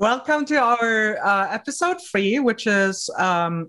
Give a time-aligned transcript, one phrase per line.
[0.00, 3.68] Welcome to our uh, episode three, which is um,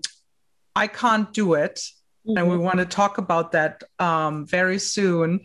[0.76, 1.74] I Can't Do It.
[1.74, 2.38] Mm-hmm.
[2.38, 2.62] And we mm-hmm.
[2.62, 5.40] want to talk about that um, very soon.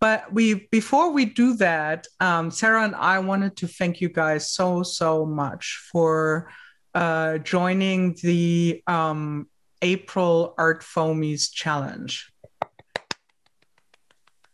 [0.00, 4.50] But we before we do that, um, Sarah and I wanted to thank you guys
[4.50, 6.50] so, so much for
[6.92, 9.48] uh, joining the um,
[9.80, 12.32] April Art Foamies Challenge.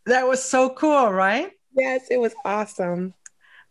[0.04, 1.50] That was so cool, right?
[1.75, 3.14] Yes, it was awesome.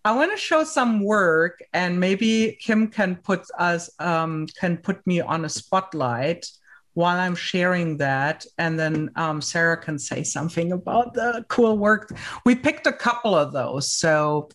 [0.04, 5.06] I want to show some work, and maybe Kim can put us um, can put
[5.06, 6.50] me on a spotlight
[6.94, 12.12] while I'm sharing that, and then um, Sarah can say something about the cool work.
[12.46, 14.50] We picked a couple of those, so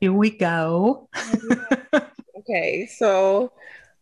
[0.00, 1.08] here we go.
[2.38, 3.52] okay, so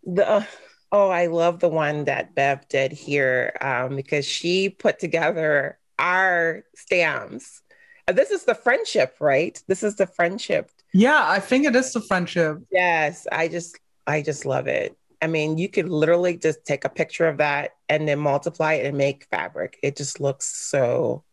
[0.02, 0.46] the
[0.92, 6.64] oh, I love the one that Bev did here um, because she put together our
[6.74, 7.60] stamps
[8.06, 9.60] this is the friendship, right?
[9.66, 10.70] This is the friendship.
[10.92, 12.58] Yeah, I think it is the friendship.
[12.70, 14.97] Yes, I just I just love it.
[15.22, 18.86] I mean, you could literally just take a picture of that and then multiply it
[18.86, 19.78] and make fabric.
[19.82, 21.25] It just looks so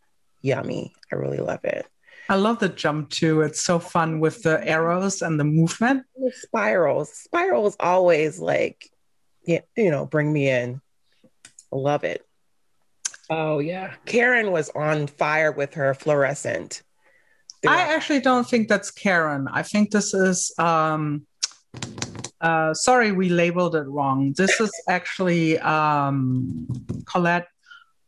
[0.42, 0.94] yummy.
[1.12, 1.86] I really love it.
[2.30, 3.42] I love the jump too.
[3.42, 6.06] It's so fun with the arrows and the movement.
[6.16, 7.12] The spirals.
[7.12, 8.90] Spirals always like,
[9.44, 10.80] you know, bring me in.
[11.72, 12.26] Love it.
[13.32, 13.94] Oh yeah.
[14.06, 16.84] Karen was on fire with her fluorescent.
[17.66, 19.48] I actually don't think that's Karen.
[19.48, 21.26] I think this is um
[22.42, 24.34] uh sorry we labeled it wrong.
[24.36, 26.68] This is actually um
[27.06, 27.48] Colette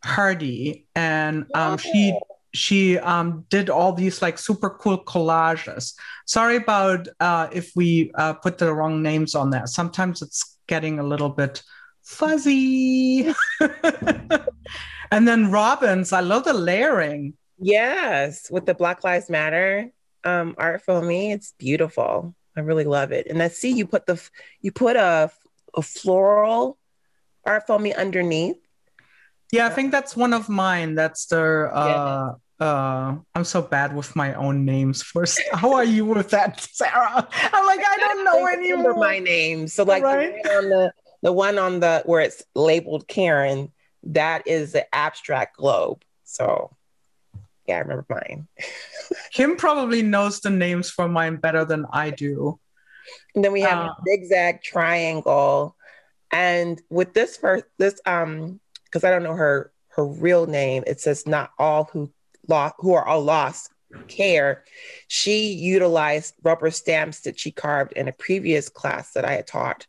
[0.03, 2.19] Hardy and um she
[2.53, 5.95] she um, did all these like super cool collages.
[6.27, 9.66] Sorry about uh, if we uh, put the wrong names on there.
[9.66, 11.63] Sometimes it's getting a little bit
[12.03, 13.33] fuzzy.
[15.14, 17.33] And then Robbins, I love the layering.
[17.59, 19.92] Yes, with the Black Lives Matter
[20.23, 22.36] um, Art Foamie, it's beautiful.
[22.56, 23.28] I really love it.
[23.28, 24.22] And I see you put the
[24.61, 25.31] you put a
[25.75, 26.78] a floral
[27.46, 28.57] Art Foamie underneath.
[29.51, 30.96] Yeah, I think that's one of mine.
[30.96, 32.66] That's the uh yeah.
[32.66, 35.01] uh I'm so bad with my own names.
[35.01, 37.28] First, how are you with that, Sarah?
[37.53, 38.95] I'm like, I don't know anymore.
[38.95, 39.68] my name.
[39.68, 40.35] So like right?
[40.44, 40.94] the, on the
[41.24, 43.72] the one on the where it's labeled Karen,
[44.03, 46.03] that is the abstract globe.
[46.24, 46.75] So
[47.68, 48.47] yeah, I remember mine.
[49.31, 52.59] Kim probably knows the names for mine better than I do.
[53.36, 55.75] And then we have uh, a zigzag triangle.
[56.31, 61.00] And with this first, this um, because I don't know her her real name, it
[61.00, 62.12] says not all who
[62.47, 63.72] lost who are all lost
[64.08, 64.63] care.
[65.08, 69.86] She utilized rubber stamps that she carved in a previous class that I had taught,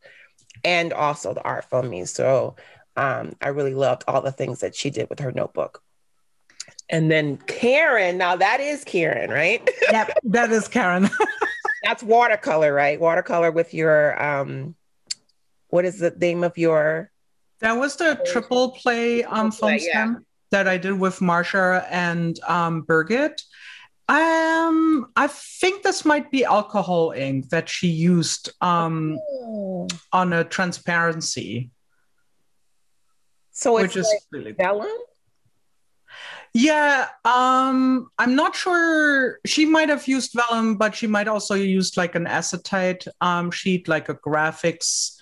[0.63, 2.05] and also the art from me.
[2.05, 2.57] So
[2.97, 5.82] um, I really loved all the things that she did with her notebook.
[6.88, 9.69] And then Karen, now that is Karen, right?
[9.91, 11.09] Yep, that is Karen.
[11.84, 12.99] That's watercolor, right?
[12.99, 14.75] Watercolor with your um
[15.69, 17.10] what is the name of your
[17.60, 20.19] that was the triple play um foam stem yeah.
[20.50, 23.43] that I did with Marsha and um Birgit.
[24.06, 29.88] Um, I think this might be alcohol ink that she used um oh.
[30.12, 31.71] on a transparency.
[33.55, 34.91] So it's which is like really vellum.
[36.53, 39.39] Yeah, um, I'm not sure.
[39.47, 43.89] She might have used vellum, but she might also use like an acetate um, sheet,
[43.89, 45.17] like a graphics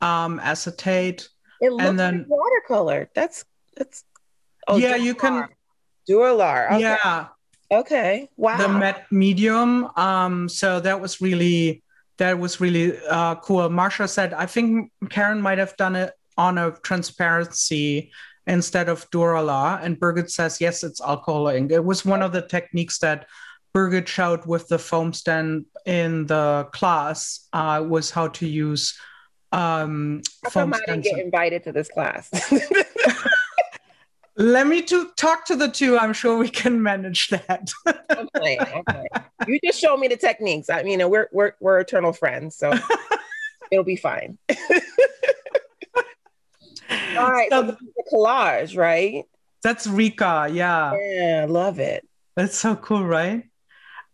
[0.00, 1.28] um, acetate.
[1.60, 3.10] It looks and then like watercolor.
[3.14, 3.44] That's
[3.76, 4.04] that's.
[4.66, 5.48] Oh, yeah, you can.
[6.08, 6.72] Duralar.
[6.72, 6.80] Okay.
[6.80, 7.28] Yeah.
[7.70, 8.28] Okay.
[8.36, 8.58] Wow.
[8.58, 9.88] The met medium.
[9.96, 11.82] Um, so that was really
[12.18, 13.68] that was really uh, cool.
[13.68, 18.12] Marsha said, I think Karen might have done it on a transparency
[18.46, 19.82] instead of Duralar.
[19.82, 21.70] And Birgit says, yes, it's alcohol ink.
[21.70, 23.26] It was one of the techniques that
[23.74, 28.98] Birgit showed with the foam stand in the class uh, was how to use
[29.52, 32.30] um, how foam come I didn't get invited to this class?
[34.36, 35.98] Let me to talk to the two.
[35.98, 37.70] I'm sure we can manage that.
[37.86, 39.04] okay, okay.
[39.46, 40.70] You just show me the techniques.
[40.70, 42.72] I mean, we're we're we're eternal friends, so
[43.70, 44.38] it'll be fine.
[47.16, 49.24] All right, so, so the collage, right?
[49.62, 50.94] That's Rika, yeah.
[50.94, 52.06] Yeah, I love it.
[52.36, 53.44] That's so cool, right?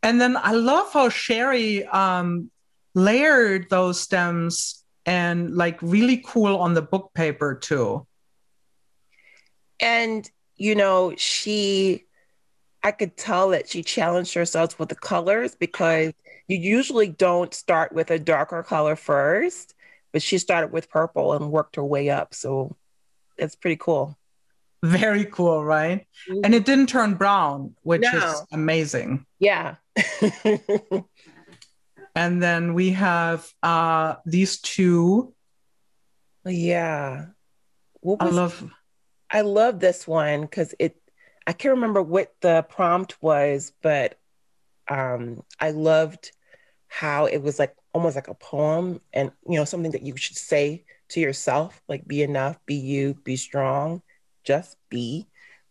[0.02, 2.50] And then I love how Sherry um,
[2.94, 8.06] layered those stems and like really cool on the book paper too.
[9.80, 12.04] And you know, she
[12.82, 16.12] I could tell that she challenged herself with the colors because
[16.46, 19.74] you usually don't start with a darker color first,
[20.12, 22.34] but she started with purple and worked her way up.
[22.34, 22.76] So
[23.38, 24.16] it's pretty cool.
[24.82, 26.06] Very cool, right?
[26.28, 26.40] Mm-hmm.
[26.44, 28.16] And it didn't turn brown, which no.
[28.16, 29.26] is amazing.
[29.38, 29.76] Yeah.
[32.18, 35.34] And then we have uh, these two.
[36.44, 37.26] Yeah.
[38.00, 38.70] What was, I love.
[39.30, 40.96] I love this one because it.
[41.46, 44.18] I can't remember what the prompt was, but
[44.88, 46.32] um, I loved
[46.88, 50.36] how it was like almost like a poem, and you know something that you should
[50.36, 54.02] say to yourself, like "Be enough, be you, be strong,
[54.44, 55.28] just be."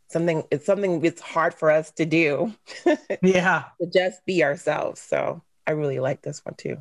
[0.10, 2.54] Something it's something it's hard for us to do.
[3.22, 5.02] yeah, to just be ourselves.
[5.02, 6.78] So I really like this one too.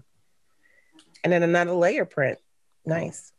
[1.25, 2.39] And then another layer print.
[2.85, 3.33] Nice.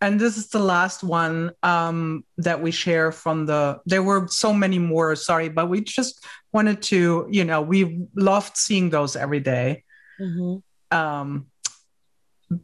[0.00, 3.80] And this is the last one um, that we share from the.
[3.84, 8.56] There were so many more, sorry, but we just wanted to, you know, we loved
[8.56, 9.82] seeing those every day.
[10.20, 10.96] Mm-hmm.
[10.96, 11.46] Um,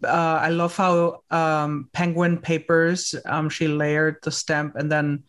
[0.04, 5.24] uh, I love how um, Penguin Papers, um, she layered the stamp, and then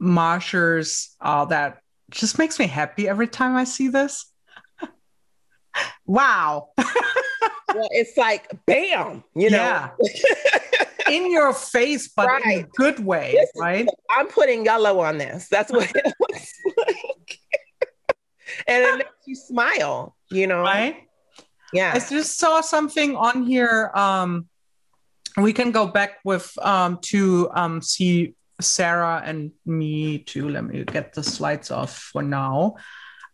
[0.00, 4.32] Marsha's, uh, that just makes me happy every time I see this
[6.06, 6.68] wow.
[6.78, 9.56] well, it's like bam, you know.
[9.58, 9.90] Yeah.
[11.10, 12.44] in your face, but right.
[12.44, 13.86] in a good way, this right?
[13.86, 15.48] Is, I'm putting yellow on this.
[15.48, 17.38] That's what it looks like.
[18.66, 20.60] and it makes you smile, you know.
[20.60, 21.07] Right?
[21.72, 21.92] Yeah.
[21.94, 23.90] I just saw something on here.
[23.94, 24.48] Um,
[25.36, 30.48] we can go back with um to um see Sarah and me too.
[30.48, 32.76] Let me get the slides off for now.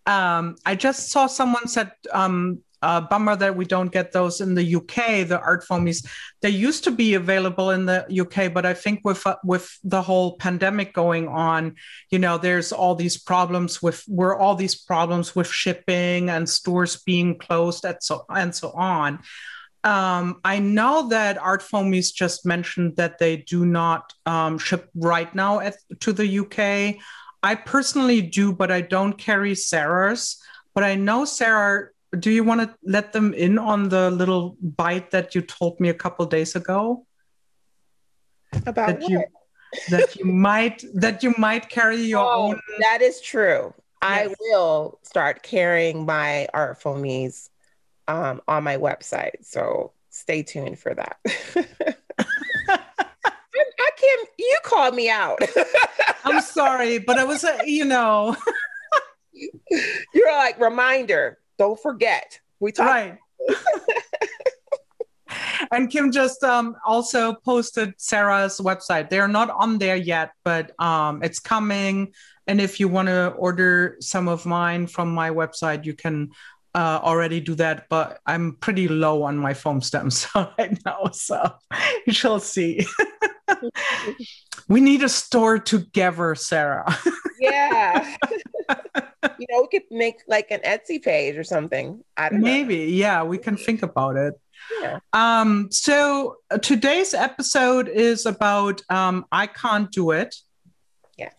[0.06, 4.54] Um, I just saw someone said, um, uh, bummer that we don't get those in
[4.54, 6.06] the UK, the art foamies.
[6.42, 10.02] They used to be available in the UK, but I think with uh, with the
[10.02, 11.76] whole pandemic going on,
[12.10, 17.02] you know, there's all these problems with were all these problems with shipping and stores
[17.06, 19.20] being closed and so and so on.
[19.82, 25.34] Um, I know that Art Foamies just mentioned that they do not um, ship right
[25.34, 27.02] now at, to the UK.
[27.42, 30.40] I personally do, but I don't carry Sarah's.
[30.74, 31.90] But I know Sarah.
[32.14, 35.88] Do you want to let them in on the little bite that you told me
[35.88, 37.06] a couple days ago?
[38.52, 39.10] About that what?
[39.10, 39.24] You,
[39.90, 42.60] that you might that you might carry your oh, own.
[42.80, 43.74] That is true.
[44.02, 44.28] Yes.
[44.30, 47.48] I will start carrying my artful foamies
[48.06, 49.44] um, on my website.
[49.44, 51.16] So stay tuned for that.
[52.66, 54.28] I can't.
[54.38, 55.40] You called me out.
[56.24, 58.36] I'm sorry, but I was a, you know.
[60.12, 61.38] You're like reminder.
[61.58, 62.40] Don't forget.
[62.60, 62.90] We talked.
[62.90, 63.18] Right.
[65.72, 69.10] and Kim just um, also posted Sarah's website.
[69.10, 72.12] They're not on there yet, but um, it's coming.
[72.46, 76.30] And if you want to order some of mine from my website, you can
[76.74, 77.88] uh, already do that.
[77.88, 81.54] But I'm pretty low on my foam stems right now, so
[82.06, 82.86] you shall see
[84.68, 86.96] we need a store together, Sarah.
[87.40, 88.16] yeah.
[89.54, 92.02] Know, we could make like an Etsy page or something.
[92.16, 92.84] I don't Maybe, know.
[92.84, 94.34] yeah, we can think about it.
[94.80, 94.98] Yeah.
[95.12, 100.34] Um, so uh, today's episode is about um, I can't do it.
[101.18, 101.34] Yes.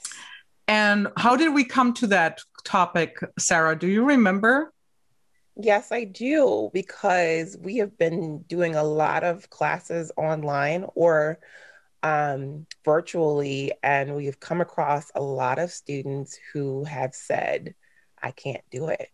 [0.68, 3.78] And how did we come to that topic, Sarah?
[3.78, 4.72] Do you remember?
[5.58, 11.40] Yes, I do, because we have been doing a lot of classes online or
[12.04, 17.74] um, virtually, and we've come across a lot of students who have said,
[18.26, 19.10] I can't do it.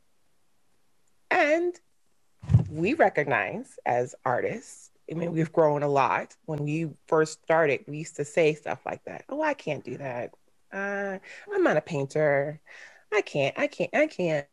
[1.29, 1.77] And
[2.69, 6.33] we recognize as artists, I mean, we've grown a lot.
[6.45, 9.25] When we first started, we used to say stuff like that.
[9.27, 10.33] Oh, I can't do that.
[10.71, 11.19] Uh,
[11.53, 12.61] I'm not a painter.
[13.13, 14.47] I can't, I can't, I can't.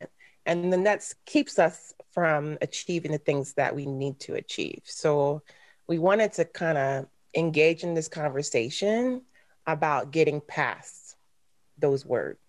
[0.44, 4.80] And then that keeps us from achieving the things that we need to achieve.
[4.84, 5.42] So
[5.86, 9.22] we wanted to kind of engage in this conversation
[9.68, 11.14] about getting past
[11.78, 12.47] those words.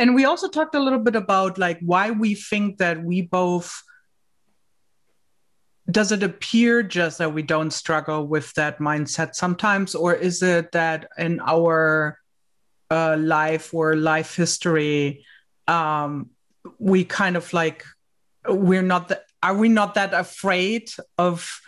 [0.00, 3.82] And we also talked a little bit about like why we think that we both
[5.90, 9.94] does it appear just that we don't struggle with that mindset sometimes?
[9.94, 12.18] Or is it that in our
[12.90, 15.26] uh, life or life history
[15.68, 16.30] um,
[16.78, 17.84] we kind of like
[18.48, 21.60] we're not are we not that afraid of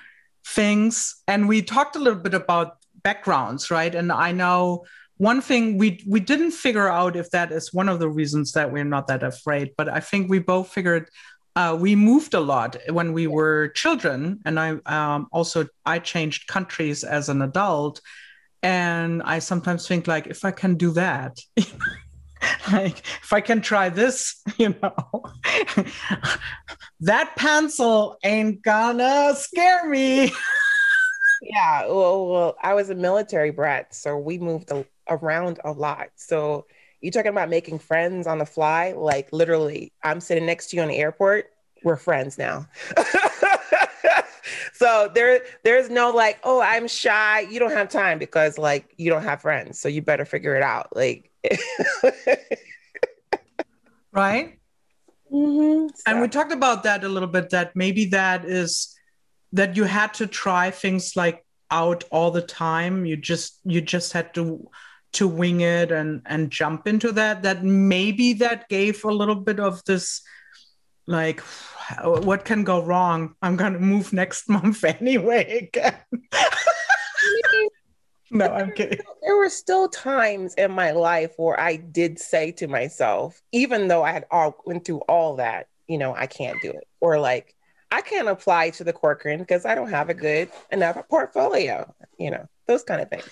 [0.46, 1.16] things?
[1.28, 3.94] And we talked a little bit about backgrounds right?
[3.94, 4.86] And i know
[5.22, 8.72] one thing we we didn't figure out if that is one of the reasons that
[8.72, 11.08] we're not that afraid but i think we both figured
[11.54, 14.40] uh, we moved a lot when we were children.
[14.44, 18.00] And i um, also i changed countries as an adult.
[18.62, 21.36] And i sometimes think like if i can do that
[22.72, 25.24] like if i can try this you know
[27.00, 30.32] that pencil ain't gonna scare me.
[31.42, 31.86] Yeah.
[31.86, 36.66] Well, well i was a military brat so we moved a, around a lot so
[37.00, 40.82] you talking about making friends on the fly like literally i'm sitting next to you
[40.82, 41.52] on the airport
[41.84, 42.66] we're friends now.
[44.72, 47.40] so there there's no like, oh, I'm shy.
[47.40, 49.78] You don't have time because like you don't have friends.
[49.78, 50.94] So you better figure it out.
[50.94, 51.30] Like
[54.12, 54.58] right?
[55.32, 55.88] Mm-hmm.
[55.88, 56.02] So.
[56.06, 58.96] And we talked about that a little bit that maybe that is
[59.52, 63.04] that you had to try things like out all the time.
[63.04, 64.68] You just you just had to
[65.12, 69.60] to wing it and and jump into that that maybe that gave a little bit
[69.60, 70.22] of this
[71.06, 71.40] like
[72.02, 73.34] what can go wrong?
[73.42, 75.96] I'm going to move next month anyway again.
[78.32, 78.98] No i'm kidding.
[79.22, 84.02] There were still times in my life where i did say to myself even though
[84.02, 87.54] i had all went through all that you know i can't do it or like
[87.90, 92.30] i can't apply to the corcoran because i don't have a good enough portfolio you
[92.30, 93.28] know those kind of things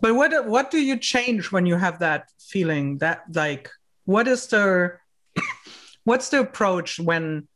[0.00, 3.70] but what what do you change when you have that feeling that like
[4.04, 4.92] what is the
[6.04, 7.48] what's the approach when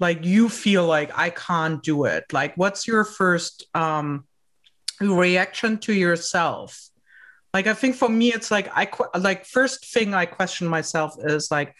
[0.00, 2.24] like you feel like I can't do it?
[2.32, 4.24] Like what's your first um
[5.00, 6.80] reaction to yourself?
[7.52, 8.88] Like I think for me it's like I
[9.18, 11.74] like first thing I question myself is like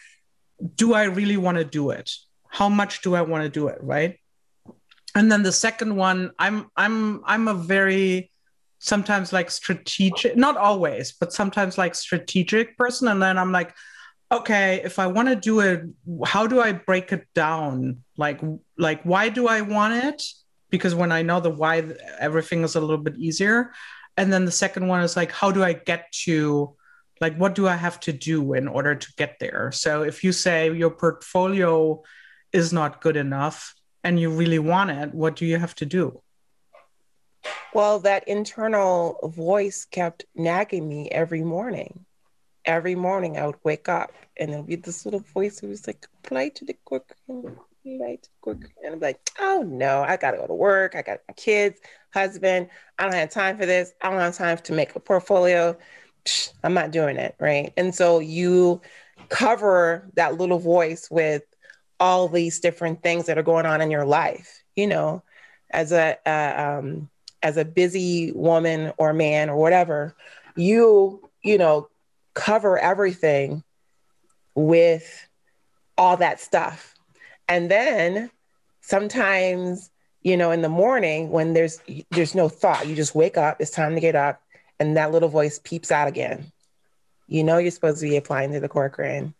[0.75, 2.11] do I really want to do it?
[2.47, 4.17] How much do I want to do it, right?
[5.13, 8.31] And then the second one I'm I'm I'm a very
[8.79, 13.07] sometimes like strategic not always but sometimes like strategic person.
[13.07, 13.73] And then i'm like
[14.31, 15.83] okay if i want to do it
[16.25, 18.03] how do i break it down?
[18.17, 18.41] Like
[18.77, 20.23] like why do i want it?
[20.69, 21.83] Because when i know the why
[22.19, 23.71] everything is a little bit easier.
[24.17, 26.75] And then the second one is like how do i get to
[27.21, 29.71] like what do i have to do in order to get there?
[29.71, 32.03] So if you say your portfolio
[32.51, 36.21] is not good enough and you really want it what do you have to do
[37.73, 42.05] well, that internal voice kept nagging me every morning.
[42.65, 46.07] Every morning I would wake up and there'd be this little voice who was like,
[46.23, 48.57] play to the quick, play to quick.
[48.83, 50.95] And I'm like, oh no, I gotta go to work.
[50.95, 51.79] I got my kids,
[52.13, 52.69] husband.
[52.97, 53.93] I don't have time for this.
[54.01, 55.77] I don't have time to make a portfolio.
[56.63, 57.35] I'm not doing it.
[57.39, 57.71] Right.
[57.77, 58.81] And so you
[59.29, 61.43] cover that little voice with
[61.99, 65.23] all these different things that are going on in your life, you know,
[65.71, 67.09] as a, uh, um,
[67.45, 70.15] as a busy woman or man or whatever,
[70.55, 71.87] you, you know,
[72.33, 73.63] cover everything
[74.55, 75.27] with
[75.95, 76.95] all that stuff.
[77.47, 78.31] And then
[78.81, 79.91] sometimes,
[80.23, 83.69] you know, in the morning when there's there's no thought, you just wake up, it's
[83.69, 84.41] time to get up,
[84.79, 86.51] and that little voice peeps out again.
[87.27, 89.35] You know you're supposed to be applying to the Corcoran.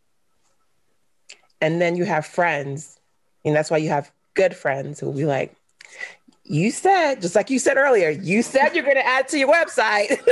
[1.60, 3.00] And then you have friends,
[3.44, 5.56] and that's why you have good friends who will be like,
[6.46, 9.52] you said, just like you said earlier, you said you're going to add to your
[9.52, 10.20] website.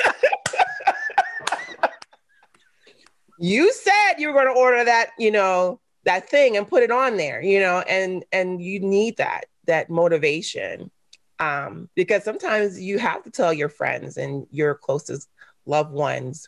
[3.39, 6.91] you said you were going to order that, you know, that thing and put it
[6.91, 10.91] on there, you know, and and you need that that motivation.
[11.39, 15.27] Um, because sometimes you have to tell your friends and your closest
[15.65, 16.47] loved ones.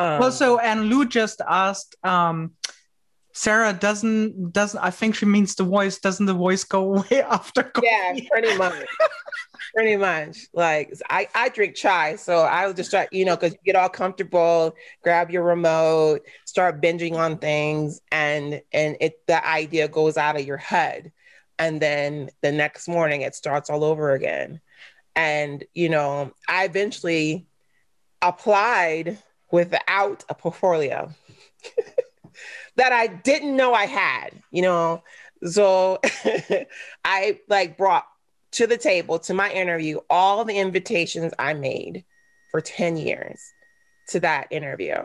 [0.00, 2.52] Um, well, so and Lou just asked, um,
[3.40, 7.62] Sarah doesn't doesn't I think she means the voice doesn't the voice go away after
[7.62, 7.88] coffee?
[7.90, 8.84] Yeah, pretty much.
[9.74, 10.36] pretty much.
[10.52, 13.88] Like I I drink chai, so I'll just try, you know, because you get all
[13.88, 20.38] comfortable, grab your remote, start binging on things, and and it the idea goes out
[20.38, 21.10] of your head,
[21.58, 24.60] and then the next morning it starts all over again,
[25.16, 27.46] and you know I eventually
[28.20, 29.16] applied
[29.50, 31.10] without a portfolio.
[32.80, 35.02] that I didn't know I had, you know.
[35.44, 36.00] So
[37.04, 38.06] I like brought
[38.52, 42.06] to the table to my interview all the invitations I made
[42.50, 43.38] for 10 years
[44.08, 44.96] to that interview.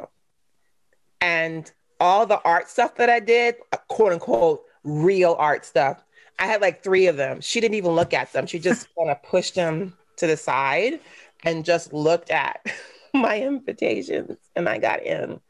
[1.20, 6.02] And all the art stuff that I did, uh, quote unquote, real art stuff,
[6.40, 7.42] I had like three of them.
[7.42, 8.48] She didn't even look at them.
[8.48, 11.02] She just kind of pushed them to the side
[11.44, 12.66] and just looked at
[13.14, 15.42] my invitations and I got in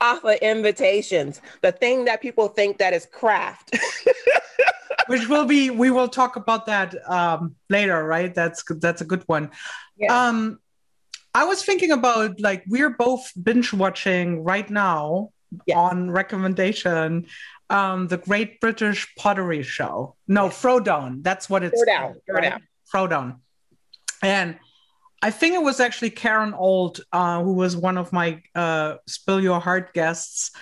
[0.00, 3.76] offer invitations, the thing that people think that is craft.
[5.06, 8.34] Which will be, we will talk about that um, later, right?
[8.34, 9.50] That's that's a good one.
[9.96, 10.28] Yeah.
[10.28, 10.60] Um,
[11.34, 15.30] I was thinking about like we're both binge watching right now
[15.66, 15.78] yes.
[15.78, 17.26] on recommendation
[17.70, 20.16] um, the Great British Pottery Show.
[20.26, 20.62] No, yes.
[20.62, 21.22] Throwdown.
[21.22, 22.16] That's what it's Throwdown.
[22.28, 22.60] Throwdown.
[22.92, 23.36] Throwdown.
[24.22, 24.58] And
[25.20, 29.40] I think it was actually Karen Old, uh, who was one of my uh, Spill
[29.40, 30.52] Your Heart guests,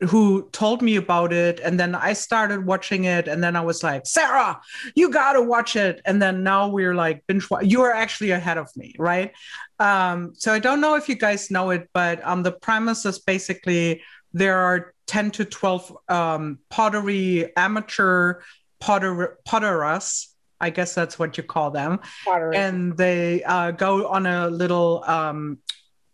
[0.00, 1.60] who told me about it.
[1.60, 3.28] And then I started watching it.
[3.28, 4.60] And then I was like, Sarah,
[4.94, 6.00] you got to watch it.
[6.04, 7.66] And then now we're like, binge watch.
[7.66, 9.32] You are actually ahead of me, right?
[9.78, 13.18] Um, so I don't know if you guys know it, but um, the premise is
[13.18, 18.40] basically there are 10 to 12 um, pottery amateur
[18.80, 20.26] potter potterers
[20.60, 22.56] i guess that's what you call them Pottery.
[22.56, 25.58] and they uh, go on a little um,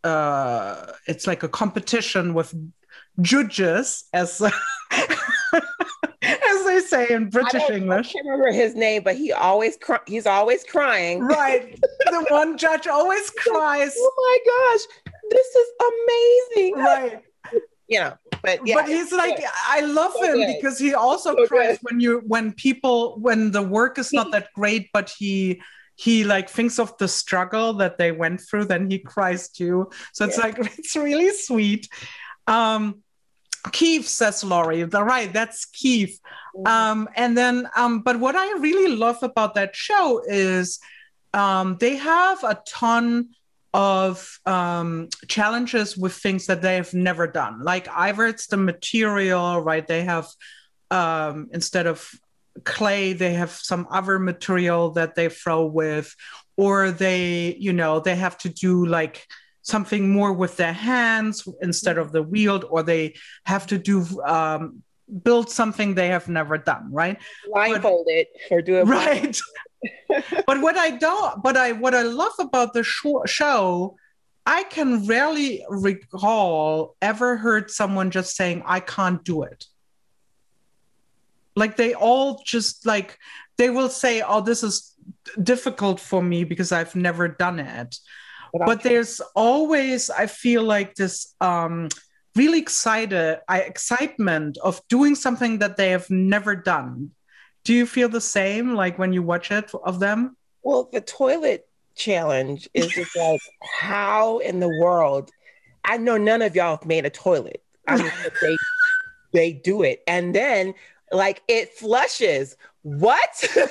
[0.05, 2.55] uh, it's like a competition with
[3.21, 4.41] judges as
[6.23, 8.09] as they say in British I English.
[8.11, 11.21] I can't remember his name, but he always cry- he's always crying.
[11.27, 11.79] Right.
[12.07, 13.93] the one judge always cries.
[13.97, 15.69] oh my gosh, this is
[16.57, 16.75] amazing.
[16.77, 17.23] Right.
[17.89, 18.77] You know, but yeah.
[18.77, 19.47] But he's like, good.
[19.69, 20.55] I love so him good.
[20.61, 21.81] because he also so cries good.
[21.83, 25.63] when you when people when the work is not that great, but he
[25.95, 29.91] he like thinks of the struggle that they went through, then he cries too.
[30.13, 30.45] So it's yeah.
[30.45, 31.89] like it's really sweet.
[32.47, 33.03] Um
[33.71, 34.83] Keith says Laurie.
[34.83, 36.19] The right, that's Keith.
[36.57, 36.67] Mm-hmm.
[36.67, 40.81] Um, and then, um, but what I really love about that show is
[41.33, 43.29] um, they have a ton
[43.75, 47.63] of um, challenges with things that they have never done.
[47.63, 49.87] Like either it's the material, right?
[49.87, 50.29] They have
[50.91, 52.11] um, instead of
[52.65, 56.15] clay, they have some other material that they throw with,
[56.57, 59.27] or they, you know, they have to do like
[59.63, 63.15] something more with their hands instead of the wheel, or they
[63.47, 64.83] have to do um,
[65.25, 67.19] build something they have never done, right?
[67.47, 69.39] Blindfold but, it or do it right.
[70.47, 73.97] But what I don't, but I what I love about the show,
[74.47, 79.67] I can rarely recall ever heard someone just saying I can't do it.
[81.55, 83.19] Like they all just like
[83.59, 84.95] they will say, "Oh, this is
[85.43, 87.97] difficult for me because I've never done it."
[88.53, 91.89] But, but there's always, I feel like this um,
[92.37, 97.13] really excited, I, excitement of doing something that they have never done.
[97.65, 100.37] Do you feel the same, like when you watch it of them?
[100.63, 105.31] Well, the toilet challenge is just like, how in the world?
[105.85, 107.63] I know none of y'all have made a toilet.
[107.87, 108.57] I mean, they
[109.33, 110.75] they do it, and then
[111.11, 112.57] like it flushes.
[112.83, 113.35] What?
[113.37, 113.67] so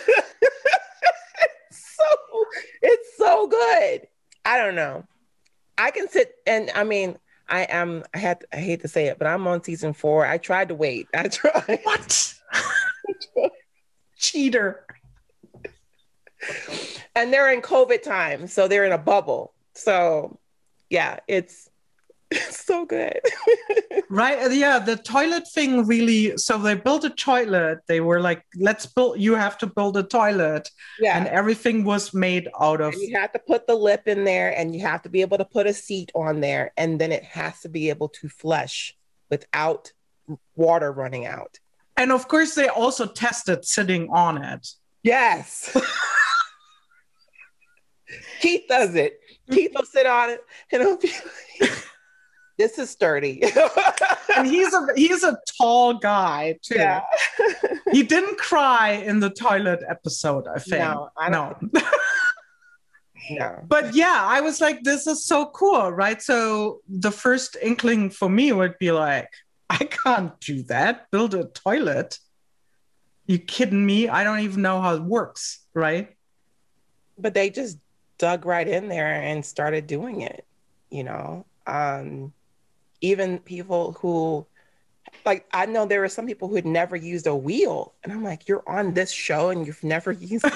[2.82, 4.08] it's so good.
[4.46, 5.06] I don't know.
[5.78, 7.18] I can sit and I mean,
[7.50, 10.26] I am I had I hate to say it, but I'm on season four.
[10.26, 11.08] I tried to wait.
[11.14, 11.80] I tried.
[11.84, 12.34] What?
[14.22, 14.86] Cheater.
[17.16, 19.54] And they're in COVID time, so they're in a bubble.
[19.74, 20.40] So
[20.90, 21.70] yeah, it's
[22.50, 23.20] so good.
[24.10, 24.44] right.
[24.44, 24.80] Uh, yeah.
[24.80, 26.38] The toilet thing really.
[26.38, 27.80] So they built a toilet.
[27.88, 30.70] They were like, let's build, you have to build a toilet.
[31.00, 31.18] Yeah.
[31.18, 32.94] And everything was made out of.
[32.94, 35.38] And you have to put the lip in there and you have to be able
[35.40, 36.72] to put a seat on there.
[36.78, 38.96] And then it has to be able to flush
[39.30, 39.92] without
[40.56, 41.60] water running out.
[41.98, 44.68] And of course, they also tested sitting on it.
[45.04, 45.76] Yes.
[48.42, 49.20] Keith does it.
[49.52, 51.12] Keith will sit on it and he'll be
[51.60, 51.72] like,
[52.58, 53.44] this is sturdy.
[54.38, 56.76] and he's a he's a tall guy too.
[56.76, 57.02] Yeah.
[57.92, 60.82] he didn't cry in the toilet episode, I think.
[60.82, 61.74] No, I don't.
[61.74, 61.82] No.
[63.32, 63.60] no.
[63.68, 66.22] But yeah, I was like, this is so cool, right?
[66.22, 69.30] So the first inkling for me would be like,
[69.80, 71.10] I can't do that.
[71.12, 72.20] Build a toilet.
[73.26, 74.10] You kidding me?
[74.10, 76.14] I don't even know how it works, right?
[77.18, 77.78] But they just
[78.18, 80.46] dug right in there and started doing it,
[80.90, 81.46] you know.
[81.66, 82.34] Um,
[83.00, 84.46] even people who
[85.26, 88.24] like I know there were some people who had never used a wheel, and I'm
[88.24, 90.46] like, you're on this show and you've never used.
[90.46, 90.54] It.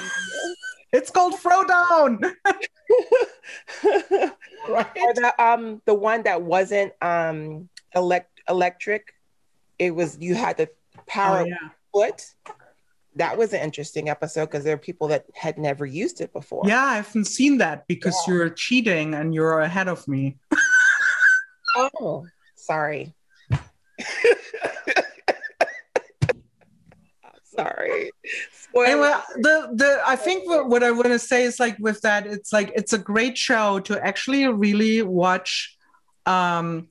[0.92, 2.32] It's called Throwdown.
[2.44, 4.30] right.
[4.68, 9.14] Or the um the one that wasn't um elect electric,
[9.78, 10.68] it was you had to
[11.06, 11.56] power oh, yeah.
[11.92, 12.22] foot.
[13.16, 16.62] That was an interesting episode because there are people that had never used it before.
[16.66, 18.34] Yeah, I haven't seen that because yeah.
[18.34, 20.36] you're cheating and you're ahead of me.
[21.76, 22.26] oh,
[22.66, 23.14] Sorry.
[27.44, 28.10] Sorry.
[28.52, 28.86] Spoiler.
[28.86, 32.26] Anyway, the the I think what, what I want to say is like with that,
[32.26, 35.76] it's like it's a great show to actually really watch
[36.26, 36.88] um,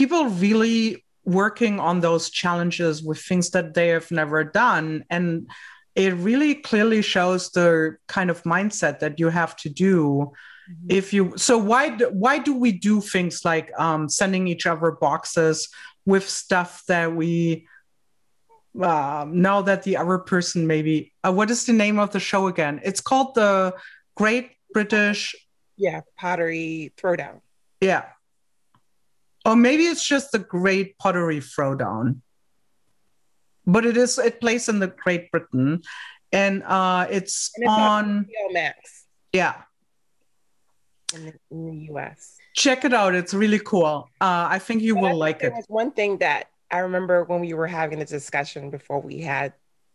[0.00, 5.04] people really working on those challenges with things that they have never done.
[5.10, 5.46] And
[5.94, 10.32] it really clearly shows the kind of mindset that you have to do
[10.70, 10.96] Mm-hmm.
[10.98, 14.92] if you so why do, why do we do things like um, sending each other
[14.92, 15.68] boxes
[16.06, 17.66] with stuff that we
[18.80, 22.46] uh, know that the other person maybe uh, what is the name of the show
[22.46, 22.80] again?
[22.84, 23.74] It's called the
[24.14, 25.34] great british
[25.76, 27.40] yeah pottery throwdown.
[27.80, 28.04] Yeah
[29.44, 32.20] or maybe it's just the great pottery throwdown
[33.66, 35.82] but it is it plays in the great britain
[36.32, 39.62] and uh it's, and it's on max yeah
[41.14, 42.36] in the, in the US.
[42.54, 43.14] Check it out.
[43.14, 44.08] It's really cool.
[44.20, 45.52] Uh, I think you but will like it.
[45.68, 49.52] one thing that I remember when we were having a discussion before we had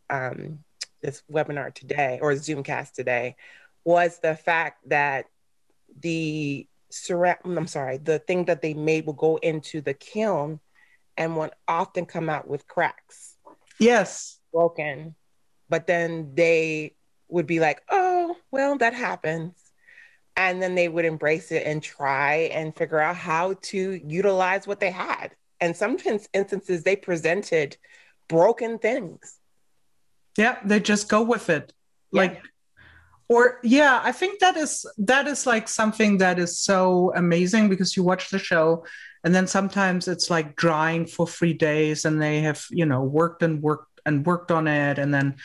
[0.10, 0.60] um,
[1.02, 3.36] this webinar today or Zoomcast today
[3.84, 5.28] was the fact that
[6.00, 10.60] the ceramic, mm, I'm sorry, the thing that they made will go into the kiln
[11.18, 13.36] and would often come out with cracks.
[13.80, 14.40] Yes.
[14.52, 15.16] Broken.
[15.70, 16.96] But then they
[17.28, 19.54] would be like, oh, well, that happens.
[20.38, 24.80] And then they would embrace it and try and figure out how to utilize what
[24.80, 25.32] they had.
[25.62, 25.98] And some
[26.34, 27.78] instances they presented
[28.28, 29.40] broken things.
[30.38, 31.72] Yeah, they just go with it.
[32.12, 32.22] Yeah.
[32.22, 32.44] Like
[33.28, 37.96] or yeah i think that is that is like something that is so amazing because
[37.98, 38.86] you watch the show
[39.24, 43.42] and then sometimes it's like drying for three days and they have you know worked
[43.42, 45.00] and worked and worked on it.
[45.00, 45.36] And then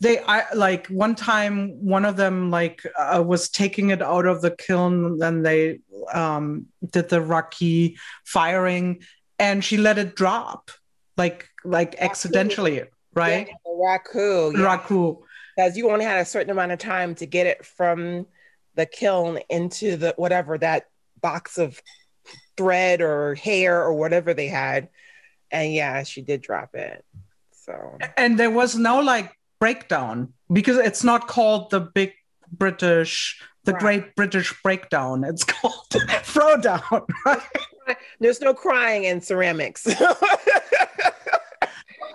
[0.00, 4.42] they i like one time one of them like uh, was taking it out of
[4.42, 5.78] the kiln then they
[6.12, 9.00] um did the raku firing
[9.38, 10.72] and she let it drop
[11.16, 12.82] like like accidentally
[13.14, 13.46] right?
[13.48, 14.58] yeah, raku yeah.
[14.58, 15.16] raku
[15.56, 18.26] because you only had a certain amount of time to get it from
[18.74, 20.88] the kiln into the whatever that
[21.20, 21.80] box of
[22.56, 24.88] thread or hair or whatever they had.
[25.50, 27.04] And yeah she did drop it.
[27.52, 27.98] So.
[28.16, 32.12] And there was no like breakdown because it's not called the big
[32.52, 33.80] british the right.
[33.80, 35.24] great british breakdown.
[35.24, 37.40] It's called throwdown right?
[38.20, 39.86] there's no crying in ceramics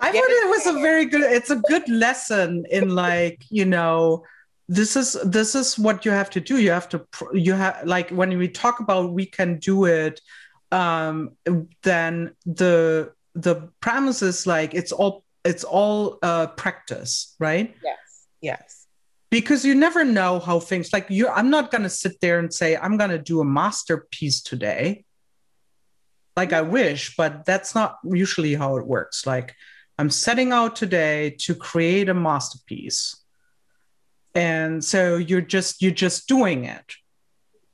[0.00, 1.22] I thought it was a very good.
[1.22, 4.24] It's a good lesson in like you know,
[4.68, 6.58] this is this is what you have to do.
[6.58, 10.20] You have to you have like when we talk about we can do it,
[10.72, 11.32] um,
[11.82, 17.74] then the the premise is like it's all it's all uh, practice, right?
[17.82, 18.26] Yes.
[18.40, 18.86] Yes.
[19.30, 21.28] Because you never know how things like you.
[21.28, 25.04] I'm not gonna sit there and say I'm gonna do a masterpiece today
[26.36, 29.26] like I wish, but that's not usually how it works.
[29.26, 29.54] Like
[30.00, 33.22] I'm setting out today to create a masterpiece.
[34.34, 36.94] And so you're just you're just doing it.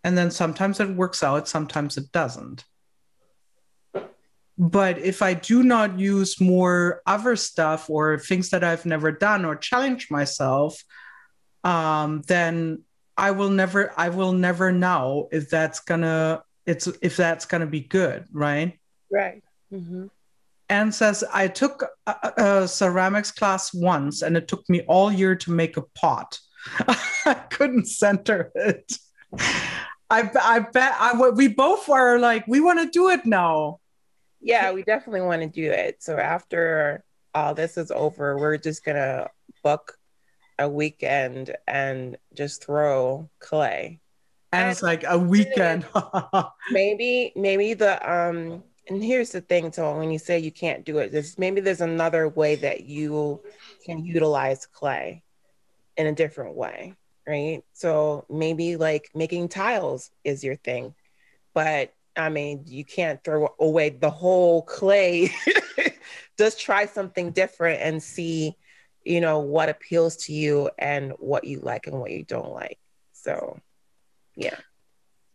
[0.03, 2.65] And then sometimes it works out, sometimes it doesn't.
[4.59, 9.45] But if I do not use more other stuff or things that I've never done
[9.45, 10.83] or challenge myself,
[11.63, 12.83] um, then
[13.17, 17.83] I will never I will never know if that's gonna it's if that's gonna be
[17.83, 18.77] good, right?
[19.13, 19.45] Right.
[19.73, 20.07] Mm-hmm
[20.69, 25.35] and says i took a, a, ceramics class once and it took me all year
[25.35, 26.39] to make a pot.
[27.25, 28.93] I couldn't center it.
[30.09, 33.81] I, I bet I, we both were like we want to do it now.
[34.41, 36.03] Yeah we definitely want to do it.
[36.03, 39.29] So after all this is over we're just gonna
[39.63, 39.97] book
[40.59, 44.01] a weekend and just throw clay.
[44.53, 45.87] And, and it's like a weekend.
[46.71, 50.99] Maybe maybe the um and here's the thing so when you say you can't do
[50.99, 53.41] it there's maybe there's another way that you
[53.85, 55.23] can utilize clay
[55.97, 56.95] in a different way
[57.27, 57.65] right?
[57.73, 60.95] So maybe like making tiles is your thing
[61.55, 65.31] but i mean you can't throw away the whole clay.
[66.39, 68.57] Just try something different and see
[69.05, 72.79] you know what appeals to you and what you like and what you don't like.
[73.13, 73.59] So
[74.35, 74.59] yeah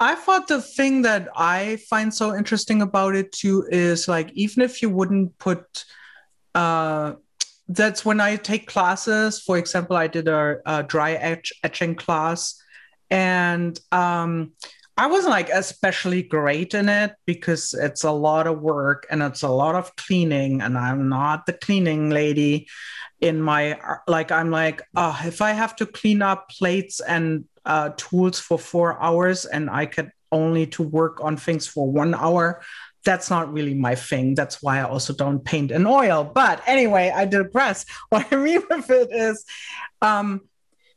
[0.02, 4.64] I thought the thing that I find so interesting about it too is like even
[4.64, 5.86] if you wouldn't put
[6.56, 7.14] uh
[7.72, 9.40] that's when I take classes.
[9.40, 12.62] For example, I did a, a dry etch, etching class,
[13.10, 14.52] and um,
[14.98, 19.42] I wasn't like especially great in it because it's a lot of work and it's
[19.42, 22.68] a lot of cleaning, and I'm not the cleaning lady.
[23.22, 27.92] In my like, I'm like, oh, if I have to clean up plates and uh,
[27.98, 32.62] tools for four hours and I could only to work on things for one hour.
[33.04, 34.36] That's not really my thing.
[34.36, 36.24] That's why I also don't paint in oil.
[36.24, 37.86] But anyway, I digress.
[38.10, 39.44] What I mean with it is,
[40.02, 40.42] um,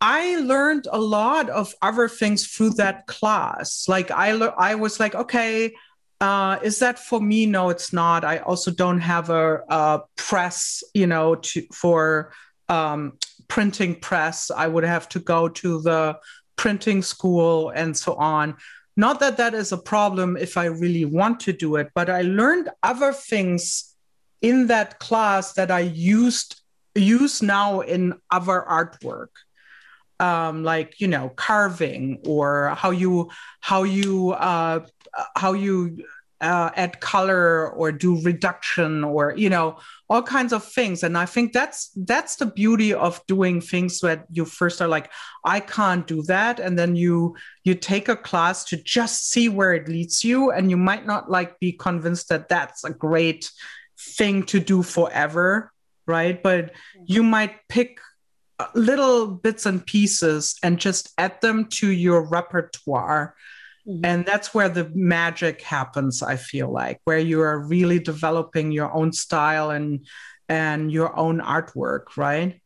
[0.00, 3.86] I learned a lot of other things through that class.
[3.88, 5.72] Like I, le- I was like, okay,
[6.20, 7.46] uh, is that for me?
[7.46, 8.24] No, it's not.
[8.24, 12.32] I also don't have a, a press, you know, to, for
[12.68, 14.50] um, printing press.
[14.50, 16.18] I would have to go to the
[16.56, 18.56] printing school and so on.
[18.96, 22.22] Not that that is a problem if I really want to do it, but I
[22.22, 23.94] learned other things
[24.40, 26.60] in that class that I used
[26.94, 29.28] use now in other artwork.
[30.20, 34.86] Um, like you know carving or how you how you uh,
[35.36, 36.04] how you
[36.44, 39.76] uh, add color or do reduction or you know
[40.10, 44.26] all kinds of things and i think that's that's the beauty of doing things that
[44.30, 45.10] you first are like
[45.44, 49.72] i can't do that and then you you take a class to just see where
[49.72, 53.50] it leads you and you might not like be convinced that that's a great
[53.98, 55.72] thing to do forever,
[56.06, 56.42] right?
[56.42, 56.72] But
[57.06, 57.98] you might pick
[58.58, 63.34] uh, little bits and pieces and just add them to your repertoire.
[63.86, 64.04] Mm-hmm.
[64.04, 68.92] And that's where the magic happens, I feel like, where you are really developing your
[68.92, 70.06] own style and
[70.48, 72.60] and your own artwork, right?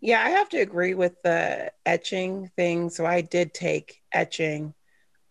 [0.00, 2.90] Yeah, I have to agree with the etching thing.
[2.90, 4.74] So I did take etching.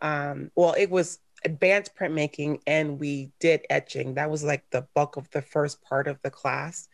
[0.01, 4.15] Um, well, it was advanced printmaking and we did etching.
[4.15, 6.89] That was like the bulk of the first part of the class.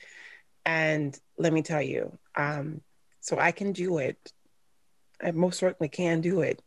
[0.66, 2.82] And let me tell you, um,
[3.22, 4.18] so I can do it.
[5.24, 6.62] I most certainly can do it,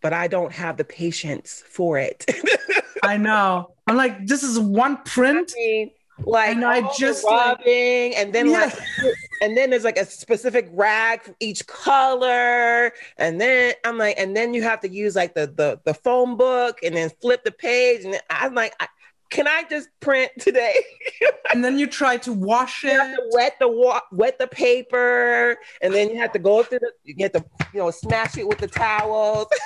[0.00, 2.26] but I don't have the patience for it.
[3.02, 3.72] I know.
[3.86, 5.52] I'm like, this is one print.
[5.56, 5.90] I mean,
[6.26, 8.60] like and I just rubbing, like, and then yeah.
[8.64, 14.18] like, and then there's like a specific rag for each color, and then I'm like,
[14.18, 17.44] and then you have to use like the the the phone book, and then flip
[17.44, 18.88] the page, and I'm like, I,
[19.30, 20.74] can I just print today?
[21.54, 22.96] and then you try to wash you it.
[22.96, 26.80] Have to wet the wa- wet the paper, and then you have to go through
[26.80, 29.46] the you have to you know smash it with the towels.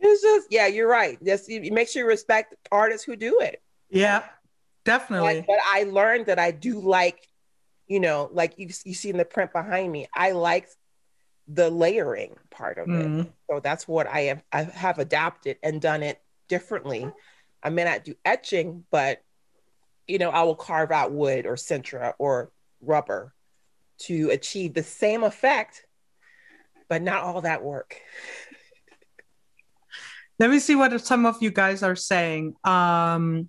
[0.00, 1.22] it's just yeah, you're right.
[1.24, 3.62] Just you, make sure you respect artists who do it.
[3.88, 4.24] Yeah,
[4.84, 5.40] definitely.
[5.40, 7.28] But, but I learned that I do like,
[7.86, 10.08] you know, like you you see in the print behind me.
[10.12, 10.68] I like
[11.48, 13.20] the layering part of mm.
[13.20, 13.32] it.
[13.48, 17.10] So that's what I have I have adapted and done it differently.
[17.62, 19.22] I may not do etching, but
[20.06, 22.50] you know, I will carve out wood or sintra or
[22.80, 23.32] rubber
[23.98, 25.86] to achieve the same effect,
[26.88, 28.00] but not all that work.
[30.38, 32.56] Let me see what some of you guys are saying.
[32.64, 33.46] Um,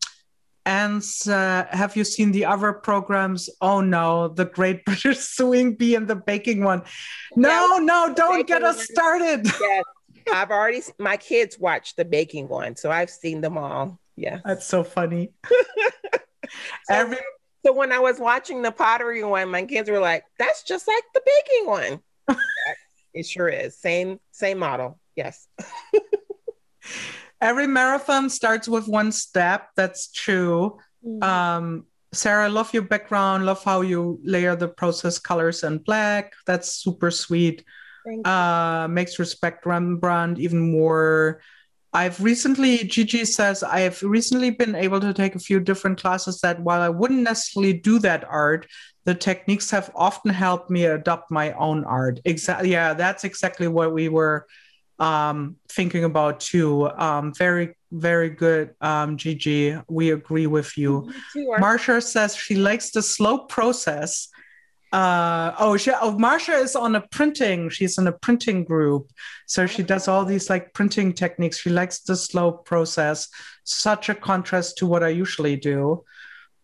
[0.66, 3.50] and uh, have you seen the other programs?
[3.60, 6.84] Oh no, the Great British Sewing Bee and the baking one.
[7.36, 9.46] No, yeah, no, don't get us started.
[9.46, 9.84] Yes,
[10.32, 14.00] I've already my kids watched the baking one, so I've seen them all.
[14.16, 15.32] Yeah, that's so funny.
[15.50, 16.20] so,
[16.90, 17.18] Every
[17.66, 21.04] so when I was watching the pottery one, my kids were like, "That's just like
[21.14, 22.00] the baking one."
[23.14, 23.78] it sure is.
[23.78, 25.00] Same same model.
[25.16, 25.48] Yes.
[27.42, 29.70] Every marathon starts with one step.
[29.76, 30.80] That's true.
[31.06, 31.24] Mm-hmm.
[31.24, 33.46] Um, Sarah, love your background.
[33.46, 36.34] Love how you layer the process colors and black.
[36.46, 37.66] That's super sweet
[38.26, 41.42] uh, makes respect Rembrandt even more.
[41.94, 46.42] I've recently, Gigi says, I have recently been able to take a few different classes
[46.42, 48.66] that while I wouldn't necessarily do that art,
[49.06, 52.20] the techniques have often helped me adopt my own art.
[52.26, 52.72] Exactly.
[52.72, 54.48] Yeah, that's exactly what we were
[54.98, 56.90] um, thinking about too.
[56.90, 59.78] Um, very, very good, um, Gigi.
[59.88, 61.12] We agree with you.
[61.36, 64.30] Marsha says she likes the slow process
[64.94, 67.68] uh, oh, she, oh, Marsha is on a printing.
[67.70, 69.12] She's in a printing group,
[69.48, 71.58] so she does all these like printing techniques.
[71.58, 73.28] She likes the slow process.
[73.64, 76.04] Such a contrast to what I usually do.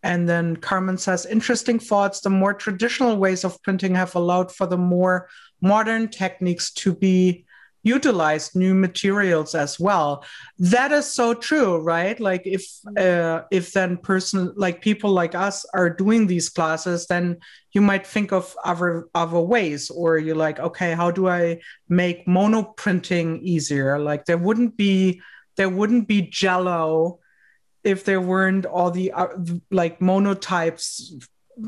[0.04, 2.22] And then Carmen says, interesting thoughts.
[2.22, 5.28] The more traditional ways of printing have allowed for the more
[5.60, 7.46] modern techniques to be
[7.84, 10.26] utilize new materials as well.
[10.58, 12.20] That is so true right?
[12.20, 12.66] Like if
[12.98, 17.38] uh, if then person like people like us are doing these classes then
[17.74, 22.28] you might think of other other ways or you're like okay how do i make
[22.28, 24.00] mono printing easier?
[24.00, 25.22] Like there wouldn't be
[25.58, 27.20] there wouldn't be jello
[27.84, 29.28] if there weren't all the uh,
[29.72, 31.14] like monotypes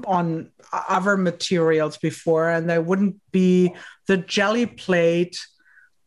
[0.06, 3.74] on other materials before and there wouldn't be
[4.08, 5.38] the Gelli plate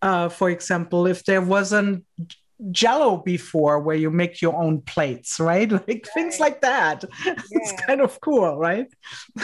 [0.04, 2.04] uh, for example, if there wasn't
[2.70, 5.72] jello before where you make your own plates, right?
[5.72, 6.06] Like right.
[6.14, 7.04] things like that.
[7.24, 7.34] Yeah.
[7.50, 8.86] it's kind of cool, right?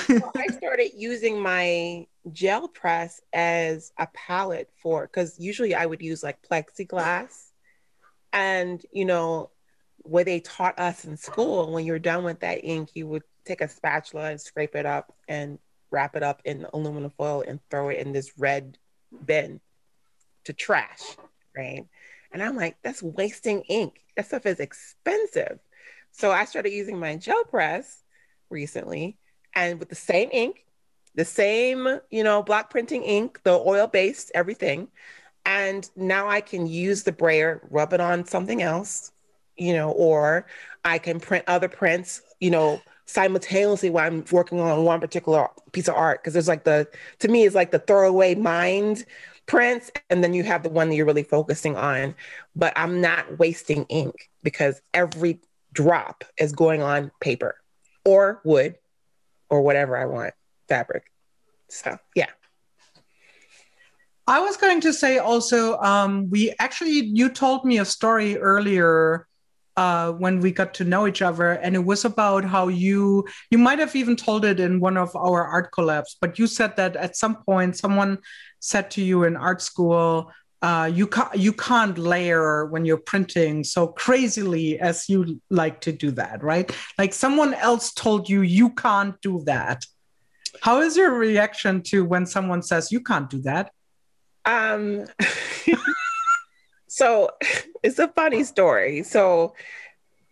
[0.09, 6.03] well, I started using my gel press as a palette for because usually I would
[6.03, 7.46] use like plexiglass.
[8.35, 9.51] And you know,
[10.03, 13.62] what they taught us in school, when you're done with that ink, you would take
[13.62, 15.59] a spatula and scrape it up and
[15.90, 18.77] wrap it up in aluminum foil and throw it in this red
[19.25, 19.59] bin
[20.51, 21.17] to trash,
[21.57, 21.87] right?
[22.33, 24.01] And I'm like, that's wasting ink.
[24.17, 25.59] That stuff is expensive.
[26.13, 28.03] So I started using my gel press
[28.51, 29.17] recently
[29.55, 30.65] and with the same ink,
[31.15, 34.89] the same, you know, block printing ink, the oil based, everything.
[35.47, 39.13] And now I can use the brayer, rub it on something else,
[39.57, 40.47] you know, or
[40.85, 45.89] I can print other prints, you know, simultaneously while I'm working on one particular piece
[45.89, 46.23] of art.
[46.23, 46.89] Cause there's like the,
[47.21, 49.05] to me, it's like the throwaway mind
[49.51, 52.15] prints and then you have the one that you're really focusing on.
[52.55, 55.41] But i'm not wasting ink because every
[55.73, 57.57] drop is going on paper
[58.05, 58.77] or wood
[59.49, 60.35] or whatever i want
[60.69, 61.11] fabric.
[61.69, 62.27] So yeah.
[64.27, 69.27] I was going to say also um, we actually you told me a story earlier
[69.81, 73.57] uh, when we got to know each other, and it was about how you you
[73.57, 76.97] might have even told it in one of our art collabs, but you said that
[76.97, 78.19] at some point someone
[78.59, 83.64] said to you in art school, uh, you can't you can't layer when you're printing
[83.64, 86.71] so crazily as you like to do that, right?
[86.99, 89.87] Like someone else told you you can't do that.
[90.61, 93.73] How is your reaction to when someone says you can't do that?
[94.45, 95.07] Um,
[97.01, 97.31] so
[97.83, 99.03] it's a funny story.
[99.03, 99.55] So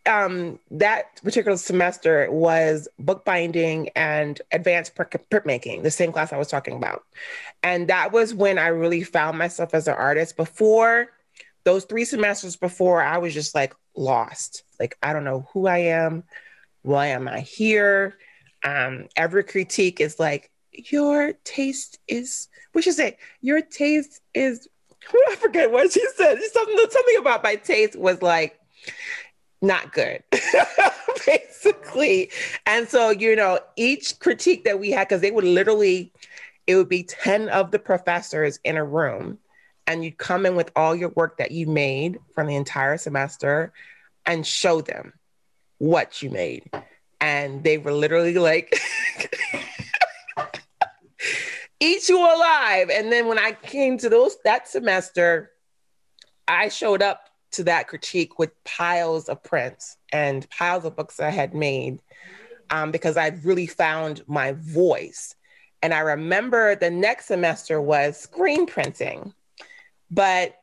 [0.07, 6.77] um, that particular semester was bookbinding and advanced printmaking, the same class I was talking
[6.77, 7.05] about.
[7.63, 10.37] And that was when I really found myself as an artist.
[10.37, 11.09] Before
[11.65, 14.63] those three semesters before, I was just like lost.
[14.79, 16.25] Like, I don't know who I am.
[16.83, 18.17] Why am I here?
[18.65, 23.19] Um, every critique is like, your taste is, what she say?
[23.41, 24.69] Your taste is,
[25.29, 26.39] I forget what she said.
[26.53, 28.59] Something, something about my taste was like,
[29.61, 30.23] not good,
[31.27, 32.31] basically.
[32.67, 36.13] And so, you know, each critique that we had, because they would literally,
[36.67, 39.39] it would be 10 of the professors in a room,
[39.87, 43.73] and you'd come in with all your work that you made from the entire semester
[44.27, 45.13] and show them
[45.79, 46.71] what you made.
[47.21, 48.79] And they were literally like,
[51.81, 52.91] eat you alive.
[52.91, 55.53] And then when I came to those that semester,
[56.47, 61.31] I showed up to that critique with piles of prints and piles of books I
[61.31, 62.01] had made
[62.71, 65.35] um, because I'd really found my voice.
[65.83, 69.33] And I remember the next semester was screen printing,
[70.11, 70.58] but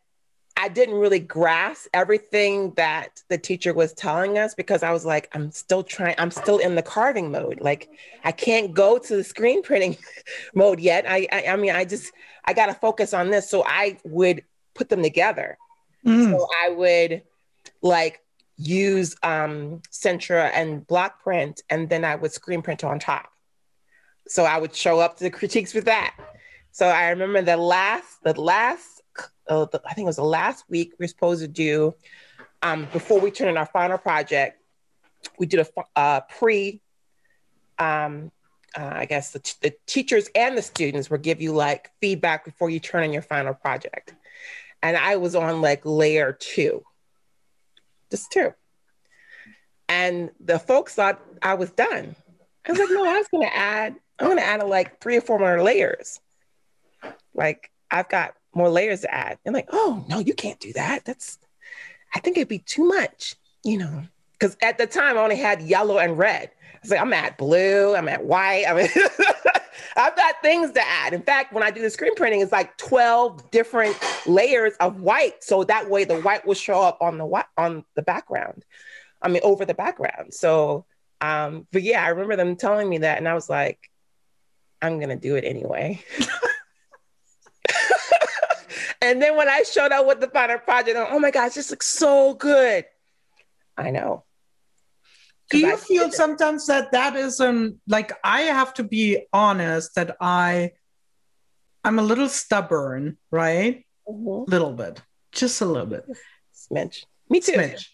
[0.57, 5.29] I didn't really grasp everything that the teacher was telling us because I was like,
[5.33, 7.59] I'm still trying, I'm still in the carving mode.
[7.59, 7.89] Like
[8.23, 9.97] I can't go to the screen printing
[10.53, 11.05] mode yet.
[11.07, 12.11] I, I, I mean, I just,
[12.45, 13.49] I got to focus on this.
[13.49, 14.43] So I would
[14.75, 15.57] put them together.
[16.05, 16.31] Mm.
[16.31, 17.23] So I would
[17.81, 18.21] like
[18.57, 23.29] use um, Sintra and block print, and then I would screen print on top.
[24.27, 26.15] So I would show up to the critiques with that.
[26.71, 28.94] So I remember the last, the last,
[29.47, 31.95] uh, the, I think it was the last week we are supposed to do
[32.61, 34.61] um, before we turn in our final project.
[35.39, 36.81] We did a uh, pre,
[37.79, 38.31] um,
[38.77, 42.69] uh, I guess the, the teachers and the students will give you like feedback before
[42.69, 44.13] you turn in your final project
[44.85, 46.83] and I was on like layer two,
[48.11, 48.53] just two.
[49.89, 52.15] And the folks thought I was done.
[52.67, 55.39] I was like, no, I was gonna add, I'm gonna add like three or four
[55.39, 56.19] more layers.
[57.33, 59.37] Like I've got more layers to add.
[59.45, 61.05] And like, oh no, you can't do that.
[61.05, 61.37] That's
[62.13, 64.03] I think it'd be too much, you know.
[64.33, 66.51] Because at the time I only had yellow and red.
[66.73, 68.65] I was like, I'm at blue, I'm at white.
[68.67, 68.89] I mean
[69.97, 71.13] I've got things to add.
[71.13, 75.43] In fact, when I do the screen printing, it's like 12 different layers of white.
[75.43, 78.65] So that way the white will show up on the white on the background.
[79.21, 80.33] I mean, over the background.
[80.33, 80.85] So
[81.21, 83.89] um, but yeah, I remember them telling me that, and I was like,
[84.81, 86.03] I'm gonna do it anyway.
[89.05, 91.87] and then when I showed up with the final project, oh my gosh, this looks
[91.87, 92.85] so good.
[93.77, 94.23] I know.
[95.51, 100.17] Do you I feel sometimes that that isn't like i have to be honest that
[100.19, 100.71] i
[101.83, 103.85] i'm a little stubborn right?
[104.07, 104.49] A mm-hmm.
[104.51, 106.05] little bit just a little bit.
[106.55, 107.53] Smidge me too.
[107.53, 107.89] Smidge.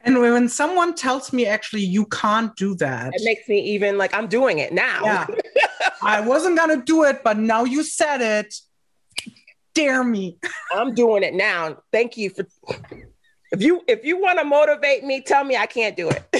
[0.04, 3.12] and when someone tells me actually you can't do that.
[3.14, 5.00] It makes me even like i'm doing it now.
[5.04, 5.26] Yeah.
[6.02, 8.52] i wasn't gonna do it but now you said it
[9.74, 10.36] dare me
[10.72, 12.46] i'm doing it now thank you for
[13.54, 16.24] if you if you want to motivate me, tell me I can't do it.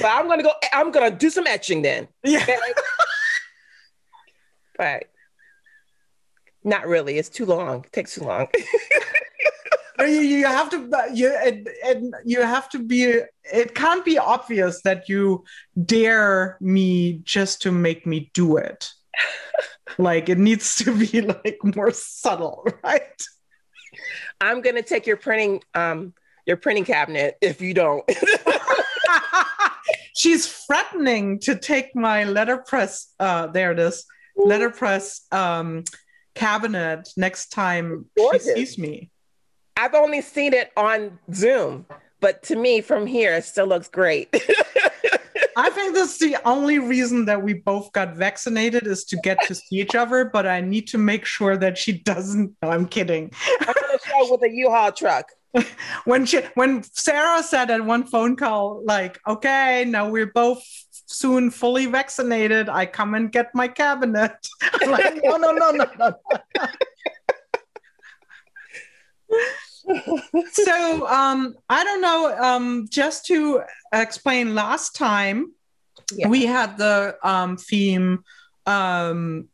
[0.00, 0.52] but I'm gonna go.
[0.72, 2.08] I'm gonna do some etching then.
[2.22, 2.46] Yeah.
[4.78, 5.04] but
[6.64, 7.18] not really.
[7.18, 7.84] It's too long.
[7.84, 8.48] It takes too long.
[10.06, 13.20] you, you have to you and, and you have to be
[13.52, 15.44] it can't be obvious that you
[15.84, 18.90] dare me just to make me do it
[19.98, 23.22] like it needs to be like more subtle, right?
[24.40, 26.14] I'm gonna take your printing um
[26.46, 28.04] your printing cabinet if you don't.
[30.16, 33.12] She's threatening to take my letterpress.
[33.18, 34.04] Uh, there it is,
[34.36, 35.84] letterpress um,
[36.34, 39.10] cabinet next time she sees me.
[39.76, 41.86] I've only seen it on Zoom,
[42.20, 44.28] but to me, from here, it still looks great.
[45.56, 49.54] I think that's the only reason that we both got vaccinated is to get to
[49.54, 50.24] see each other.
[50.24, 52.56] But I need to make sure that she doesn't.
[52.62, 53.30] No, I'm kidding.
[53.60, 55.28] I'm gonna show with a U-Haul truck.
[56.04, 60.62] when she, when Sarah said at one phone call, like, "Okay, now we're both
[61.06, 62.68] soon fully vaccinated.
[62.68, 64.32] I come and get my cabinet."
[64.80, 66.14] I'm like, no, no, no, no, no.
[70.52, 72.36] so um, I don't know.
[72.38, 73.62] Um, just to
[73.92, 75.52] explain, last time
[76.12, 76.28] yeah.
[76.28, 78.24] we had the um, theme
[78.66, 79.48] um,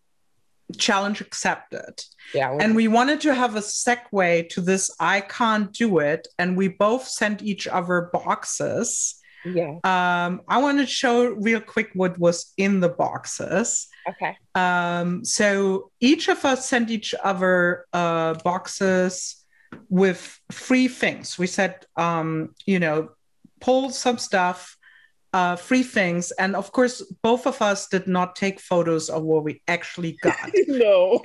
[0.79, 2.03] challenge accepted.
[2.35, 2.57] Yeah.
[2.61, 6.29] And we wanted to have a segue to this I can't do it.
[6.39, 9.17] And we both sent each other boxes.
[9.45, 9.79] Yeah.
[9.85, 13.89] Um, I want to show real quick what was in the boxes.
[14.09, 14.37] Okay.
[14.55, 19.40] Um, so each of us sent each other uh, boxes
[19.89, 21.39] with free things.
[21.39, 23.11] We said, um, you know,
[23.61, 24.77] pull some stuff,
[25.33, 26.33] uh, free things.
[26.33, 30.51] And of course, both of us did not take photos of what we actually got.
[30.67, 31.23] no.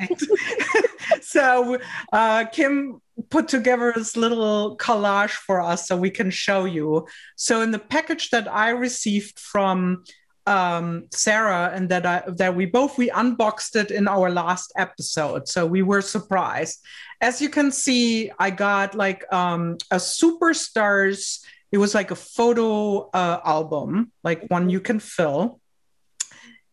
[1.22, 1.80] so
[2.14, 7.08] uh, Kim put together this little collage for us so we can show you.
[7.36, 10.04] So in the package that I received from
[10.48, 15.48] um, Sarah and that I that we both we unboxed it in our last episode,
[15.48, 16.86] so we were surprised.
[17.22, 21.40] As you can see, I got like um, a superstars
[21.76, 25.60] it was like a photo uh, album, like one you can fill.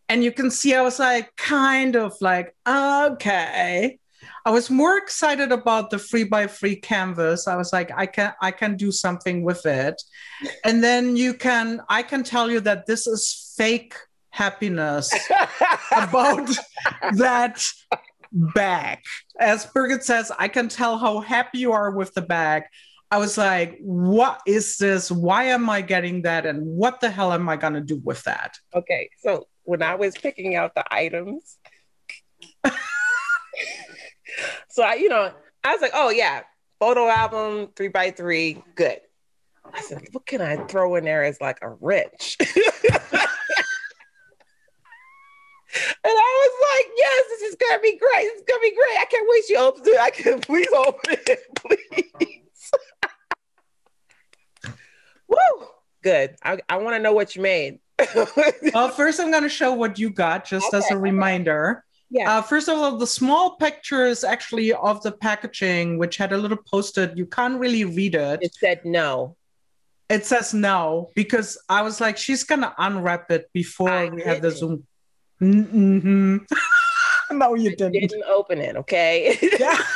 [0.09, 3.99] And you can see, I was like, kind of like, okay.
[4.45, 7.47] I was more excited about the free by free canvas.
[7.47, 10.03] I was like, I can, I can do something with it.
[10.65, 13.95] And then you can, I can tell you that this is fake
[14.31, 15.13] happiness
[15.97, 16.51] about
[17.15, 17.65] that
[18.33, 18.99] bag.
[19.39, 22.65] As Birgit says, I can tell how happy you are with the bag.
[23.11, 25.11] I was like, what is this?
[25.11, 26.47] Why am I getting that?
[26.47, 28.57] And what the hell am I going to do with that?
[28.75, 29.11] Okay.
[29.21, 31.59] So when I was picking out the items,
[34.73, 35.31] so I, you know,
[35.63, 36.45] I was like, oh, yeah,
[36.81, 39.01] photo album, three by three, good.
[39.71, 42.39] I said, what can I throw in there as like a wrench?
[42.41, 42.49] and
[46.07, 48.25] I was like, yes, this is gonna be great.
[48.25, 48.99] It's gonna be great.
[48.99, 49.45] I can't wait.
[49.51, 50.01] You open it.
[50.01, 52.71] I can please open it, please.
[55.29, 55.67] Woo!
[56.03, 56.37] Good.
[56.43, 57.79] I, I want to know what you made.
[58.73, 61.85] well, first I'm going to show what you got, just okay, as a reminder.
[62.13, 62.31] Yeah.
[62.31, 66.59] Uh, first of all, the small pictures actually of the packaging, which had a little
[66.59, 67.17] post-it.
[67.17, 68.41] You can't really read it.
[68.43, 69.37] It said no.
[70.11, 74.43] It says no because I was like, she's gonna unwrap it before I we have
[74.43, 74.87] the Zoom.
[75.41, 76.37] Mm-hmm.
[77.39, 77.93] no, you didn't.
[77.93, 78.77] didn't open it.
[78.77, 79.39] Okay.
[79.59, 79.79] yeah.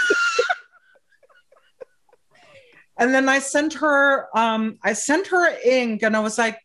[2.99, 6.59] And then I sent her, um, I sent her ink, and I was like,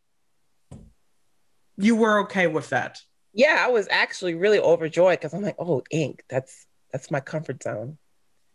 [1.75, 3.01] "You were okay with that?"
[3.33, 6.23] Yeah, I was actually really overjoyed because I'm like, "Oh, ink!
[6.29, 7.97] That's that's my comfort zone."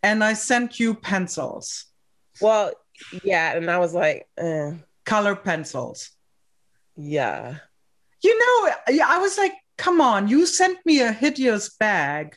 [0.03, 1.87] And I sent you pencils.
[2.41, 2.72] Well,
[3.24, 4.72] yeah, and I was like, eh.
[5.05, 6.11] color pencils.
[6.97, 7.57] Yeah.
[8.22, 10.29] You know, yeah, I was like, "Come on!
[10.29, 12.37] You sent me a hideous bag."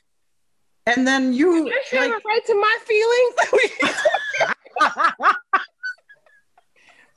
[0.86, 3.36] And then you like, right to my feelings.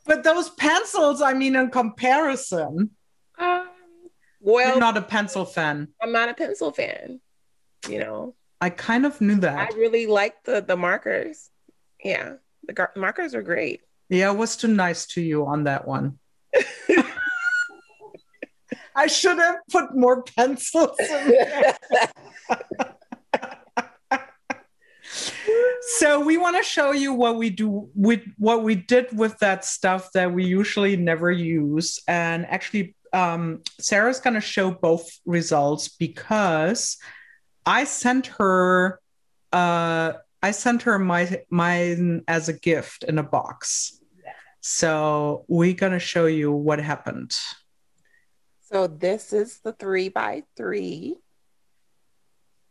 [0.04, 2.90] but those pencils, I mean, in comparison,
[3.38, 3.68] um,
[4.42, 5.88] well, you're not a pencil fan.
[6.02, 7.20] I'm not a pencil fan.
[7.88, 9.72] You know, I kind of knew that.
[9.72, 11.50] I really like the the markers.
[12.02, 12.34] Yeah,
[12.64, 13.80] the gar- markers are great.
[14.08, 16.18] Yeah, I was too nice to you on that one.
[18.94, 21.76] I should have put more pencils in there.
[25.84, 29.64] so we want to show you what we do with what we did with that
[29.64, 32.00] stuff that we usually never use.
[32.06, 36.96] And actually um, sarah's going to show both results because
[37.66, 39.00] i sent her
[39.52, 40.12] uh,
[40.42, 43.98] i sent her my mine as a gift in a box.
[44.60, 47.36] So we're going to show you what happened.
[48.70, 51.16] So this is the three by three.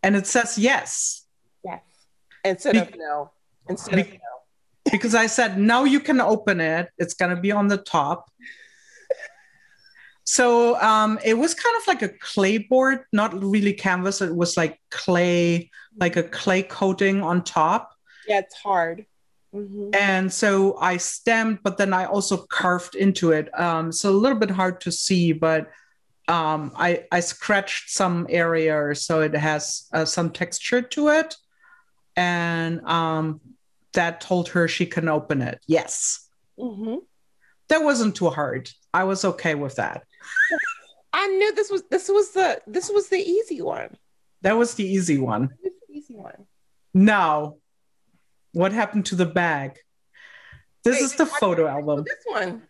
[0.01, 1.20] And it says yes
[2.43, 3.31] Instead Be- of no.
[3.69, 4.91] Instead Be- of no.
[4.91, 6.89] because I said, now you can open it.
[6.97, 8.29] It's going to be on the top.
[10.23, 14.21] So um, it was kind of like a clay board, not really canvas.
[14.21, 17.93] It was like clay, like a clay coating on top.
[18.27, 19.05] Yeah, it's hard.
[19.53, 19.89] Mm-hmm.
[19.93, 23.49] And so I stamped, but then I also carved into it.
[23.59, 25.69] Um, so a little bit hard to see, but
[26.27, 31.35] um, I, I scratched some area so it has uh, some texture to it
[32.21, 33.41] and um,
[33.93, 35.59] that told her she can open it.
[35.65, 36.29] Yes.
[36.59, 36.97] Mm-hmm.
[37.69, 38.69] That wasn't too hard.
[38.93, 40.03] I was okay with that.
[41.13, 43.97] I knew this was this was the this was the easy one.
[44.43, 45.49] That was the easy one.
[45.63, 46.45] The easy one.
[46.93, 47.55] Now,
[48.53, 49.77] what happened to the bag?
[50.83, 52.05] This Wait, is the photo album.
[52.05, 52.63] This one.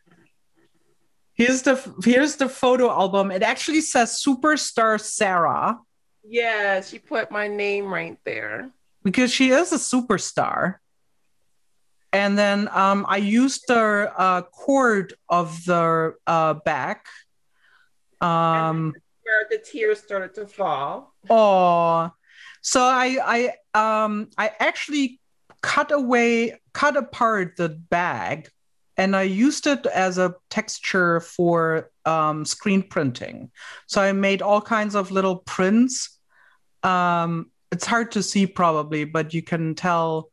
[1.33, 3.31] Here's the here's the photo album.
[3.31, 5.77] It actually says Superstar Sarah.
[6.23, 8.71] Yeah, she put my name right there
[9.03, 10.75] because she is a superstar.
[12.13, 17.05] and then um, I used the uh, cord of the uh, back.
[18.19, 18.93] Um,
[19.23, 21.13] where the tears started to fall.
[21.29, 22.11] Oh,
[22.61, 25.19] so I I um I actually
[25.61, 28.49] cut away, cut apart the bag,
[28.97, 33.51] and I used it as a texture for um, screen printing.
[33.87, 36.19] So I made all kinds of little prints.
[36.83, 40.29] Um, it's hard to see probably, but you can tell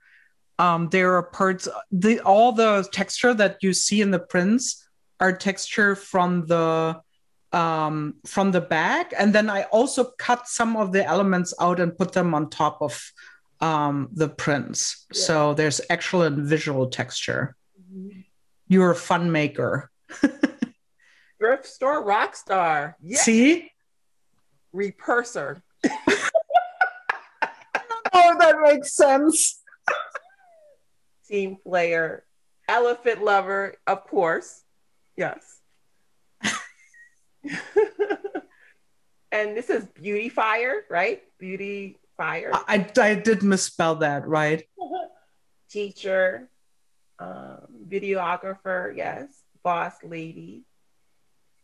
[0.58, 1.68] um, there are parts.
[1.92, 4.86] The all the texture that you see in the prints
[5.20, 7.00] are texture from the
[7.52, 11.96] um, from the bag, and then I also cut some of the elements out and
[11.96, 13.12] put them on top of
[13.60, 15.06] um, the prints.
[15.12, 15.20] Yeah.
[15.20, 17.54] So there's actual and visual texture.
[17.80, 18.20] Mm-hmm.
[18.66, 19.90] You're a fun maker.
[21.38, 22.96] Thrift store rock star.
[23.00, 23.22] Yes.
[23.22, 23.70] See?
[24.74, 25.62] Repurser.
[28.12, 29.60] Oh, that makes sense.
[31.28, 32.24] Team player,
[32.68, 34.62] elephant lover, of course.
[35.16, 35.60] Yes.
[39.32, 41.22] and this is Beauty Fire, right?
[41.38, 42.50] Beauty Fire.
[42.52, 44.64] I, I did misspell that, right?
[45.70, 46.48] Teacher,
[47.18, 49.28] um, videographer, yes,
[49.62, 50.62] boss lady,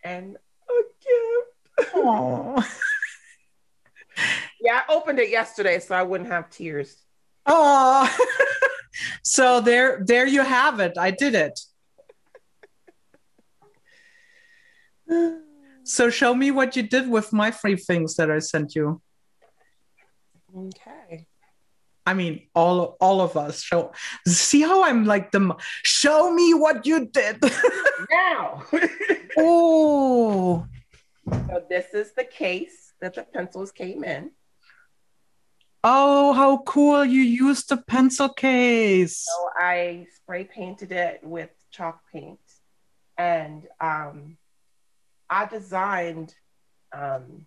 [0.02, 0.36] and
[0.68, 0.82] a
[1.78, 1.94] gift.
[1.94, 2.64] Aww.
[4.64, 6.96] yeah, I opened it yesterday so I wouldn't have tears.
[7.44, 8.08] Oh,
[9.22, 10.94] so there, there you have it.
[10.98, 11.60] I did it.
[15.84, 19.02] so show me what you did with my free things that I sent you.
[20.56, 21.26] Okay.
[22.06, 23.92] I mean, all all of us show.
[24.26, 25.56] See how I'm like the.
[25.84, 27.42] Show me what you did
[28.10, 28.62] now.
[29.38, 30.66] oh.
[31.30, 34.30] So this is the case that the pencils came in.
[35.86, 37.04] Oh, how cool!
[37.04, 39.18] You used the pencil case.
[39.18, 42.40] So I spray painted it with chalk paint,
[43.18, 44.38] and um,
[45.28, 46.34] I designed
[46.94, 47.46] um,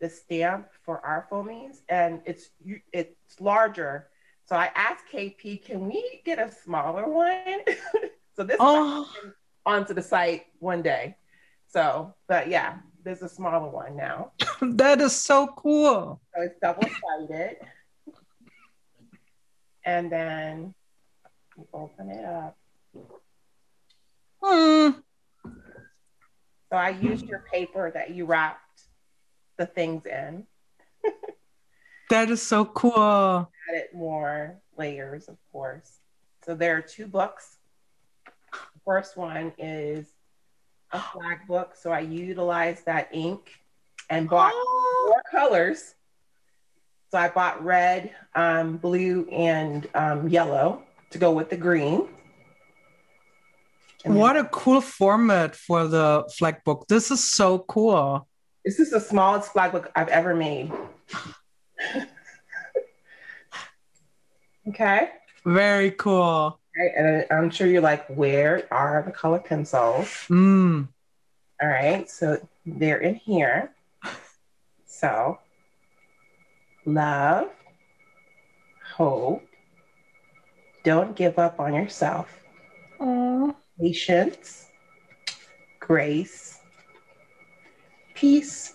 [0.00, 2.48] the stamp for our foamies, and it's
[2.90, 4.08] it's larger.
[4.46, 7.60] So I asked KP, can we get a smaller one?
[8.34, 9.08] so this oh.
[9.66, 11.16] onto the site one day.
[11.68, 14.32] So, but yeah, there's a smaller one now.
[14.62, 16.20] that is so cool.
[16.34, 17.56] So it's double sided.
[19.84, 20.74] and then
[21.56, 22.56] you open it up.
[24.42, 24.90] Hmm.
[26.70, 28.82] So I used your paper that you wrapped
[29.58, 30.46] the things in.
[32.10, 33.50] that is so cool.
[33.70, 35.98] Added more layers, of course.
[36.44, 37.58] So there are two books.
[38.54, 40.06] The first one is
[40.92, 41.74] a flag book.
[41.74, 43.50] So I utilized that ink
[44.08, 45.04] and bought oh.
[45.06, 45.94] four colors.
[47.10, 52.08] So I bought red, um, blue, and um, yellow to go with the green.
[54.04, 56.86] And what a cool format for the flag book.
[56.88, 58.26] This is so cool.
[58.64, 60.72] This is the smallest flag book I've ever made.
[64.68, 65.10] okay.
[65.44, 66.59] Very cool.
[66.80, 70.06] Okay, and I'm sure you're like, where are the color pencils?
[70.28, 70.88] Mm.
[71.60, 73.72] All right, so they're in here.
[74.86, 75.38] So,
[76.86, 77.48] love,
[78.94, 79.42] hope,
[80.84, 82.28] don't give up on yourself,
[82.98, 83.54] Aww.
[83.78, 84.68] patience,
[85.80, 86.60] grace,
[88.14, 88.74] peace,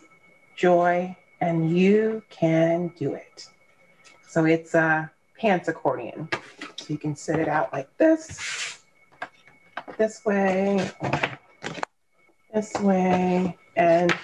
[0.55, 3.47] joy, and you can do it.
[4.27, 6.29] So it's a pants accordion.
[6.86, 8.77] So you can sit it out like this,
[9.97, 10.88] this way,
[12.53, 14.15] this way, and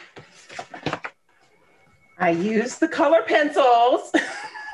[2.20, 4.12] I use the color pencils.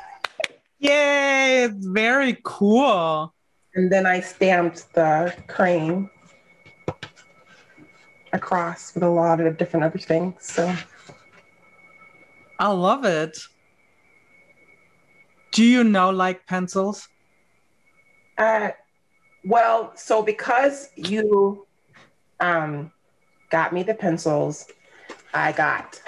[0.79, 3.33] Yay, it's very cool.
[3.73, 6.09] And then I stamped the cream
[8.33, 10.43] across with a lot of different other things.
[10.43, 10.75] So
[12.59, 13.37] I love it.
[15.53, 17.07] Do you know like pencils?
[18.37, 18.69] Uh,
[19.43, 21.65] well, so because you
[22.39, 22.91] um,
[23.49, 24.67] got me the pencils,
[25.33, 26.01] I got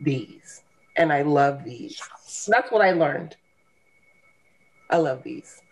[0.00, 0.62] these,
[0.96, 2.00] and I love these.
[2.48, 3.36] That's what I learned.
[4.90, 5.62] I love these.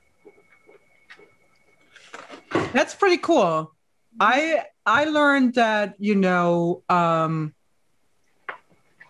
[2.72, 3.72] That's pretty cool.
[4.20, 7.54] I I learned that you know um,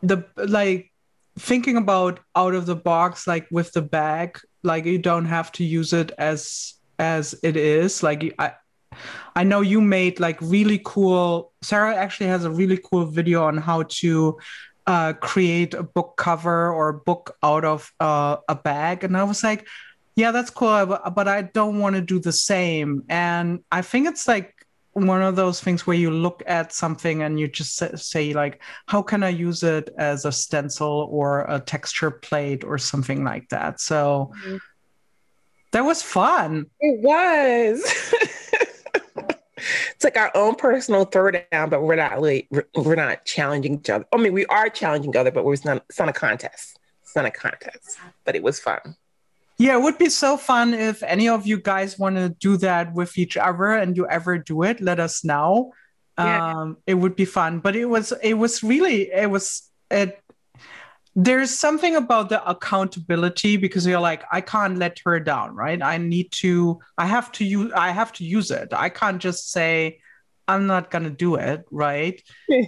[0.03, 0.91] the like
[1.39, 5.65] thinking about out of the box like with the bag like you don't have to
[5.65, 8.53] use it as as it is like I
[9.37, 13.57] I know you made like really cool Sarah actually has a really cool video on
[13.57, 14.39] how to
[14.87, 19.25] uh, create a book cover or a book out of uh, a bag and I
[19.25, 19.67] was like
[20.19, 23.05] yeah, that's cool, but I don't want to do the same.
[23.09, 24.53] And I think it's like
[24.93, 29.01] one of those things where you look at something and you just say like how
[29.01, 33.81] can i use it as a stencil or a texture plate or something like that
[33.81, 34.57] so mm-hmm.
[35.73, 37.83] That was fun it was
[39.57, 44.05] it's like our own personal throwdown but we're not really we're not challenging each other
[44.13, 47.17] i mean we are challenging each other but we're not it's not a contest it's
[47.17, 48.97] not a contest but it was fun
[49.59, 52.95] yeah, it would be so fun if any of you guys want to do that
[52.95, 55.73] with each other and you ever do it, let us know.
[56.17, 56.61] Yeah.
[56.61, 57.59] Um, it would be fun.
[57.59, 60.21] But it was it was really it was it
[61.15, 65.83] there's something about the accountability because you're like i can't let her down right?
[65.83, 68.69] I need to i have to use i have to use it.
[68.73, 70.01] I can't just say
[70.47, 72.23] i'm not gonna do it right?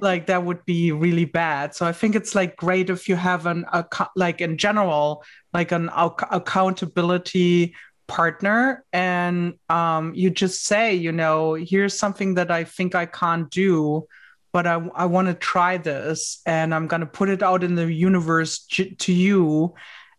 [0.00, 1.74] Like that would be really bad.
[1.74, 5.72] So i think it's like great if you have an a, like in general like
[5.72, 7.74] an accountability
[8.10, 13.48] partner and um, you just say you know here's something that i think i can't
[13.50, 14.04] do
[14.52, 17.74] but i, I want to try this and i'm going to put it out in
[17.74, 19.74] the universe to you.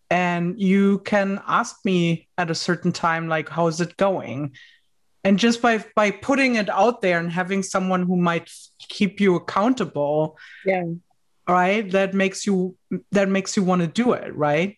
[0.10, 4.56] And you can ask me at a certain time like how is it going?
[5.24, 9.36] And just by by putting it out there and having someone who might keep you
[9.36, 10.84] accountable yeah.
[11.48, 12.76] right that makes you
[13.12, 14.78] that makes you want to do it right?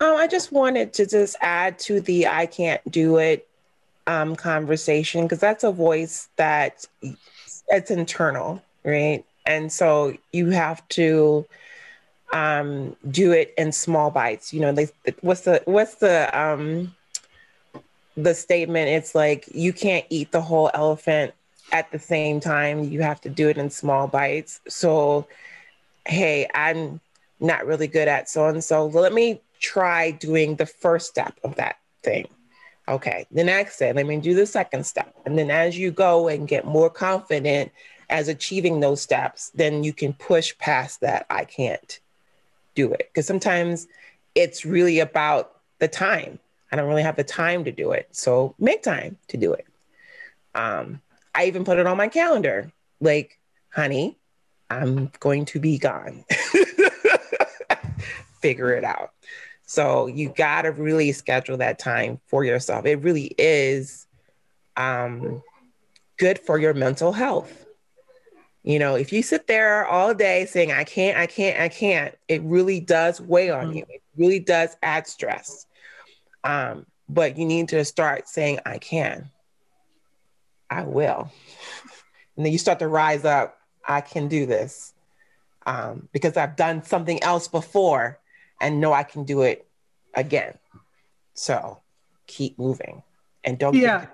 [0.00, 3.48] Oh, I just wanted to just add to the I can't do it
[4.06, 6.84] um, conversation because that's a voice that
[7.68, 9.24] it's internal, right?
[9.46, 11.46] And so you have to
[12.32, 14.52] um, do it in small bites.
[14.52, 14.88] You know, they,
[15.20, 16.94] what's the what's the um,
[18.16, 18.88] the statement?
[18.88, 21.34] It's like you can't eat the whole elephant
[21.72, 22.84] at the same time.
[22.84, 24.60] You have to do it in small bites.
[24.68, 25.26] So,
[26.06, 27.00] hey, I'm
[27.40, 28.86] not really good at so and so.
[28.86, 32.28] Let me try doing the first step of that thing.
[32.86, 35.14] Okay, the next step, let me do the second step.
[35.24, 37.72] And then as you go and get more confident
[38.10, 42.00] as achieving those steps, then you can push past that I can't
[42.74, 43.08] do it.
[43.12, 43.86] Because sometimes
[44.34, 46.38] it's really about the time.
[46.72, 48.08] I don't really have the time to do it.
[48.12, 49.66] So make time to do it.
[50.54, 51.00] Um,
[51.34, 53.38] I even put it on my calendar like,
[53.72, 54.16] honey,
[54.70, 56.24] I'm going to be gone.
[58.40, 59.12] Figure it out.
[59.66, 62.84] So you got to really schedule that time for yourself.
[62.86, 64.06] It really is
[64.76, 65.42] um,
[66.18, 67.63] good for your mental health.
[68.64, 72.16] You know, if you sit there all day saying, I can't, I can't, I can't,
[72.28, 73.76] it really does weigh on mm-hmm.
[73.76, 73.86] you.
[73.90, 75.66] It really does add stress.
[76.42, 79.30] Um, but you need to start saying, I can,
[80.70, 81.30] I will.
[82.36, 84.92] And then you start to rise up, I can do this
[85.66, 88.18] um, because I've done something else before
[88.60, 89.66] and know I can do it
[90.14, 90.58] again.
[91.34, 91.80] So
[92.26, 93.04] keep moving
[93.44, 93.74] and don't.
[93.74, 94.06] Yeah.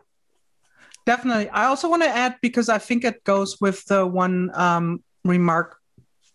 [1.10, 1.48] Definitely.
[1.48, 5.76] I also want to add because I think it goes with the one um, remark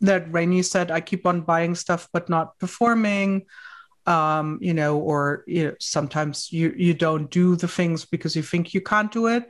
[0.02, 3.46] that Rainy said I keep on buying stuff but not performing.
[4.06, 8.44] Um, you know, or you know, sometimes you you don't do the things because you
[8.44, 9.50] think you can't do it.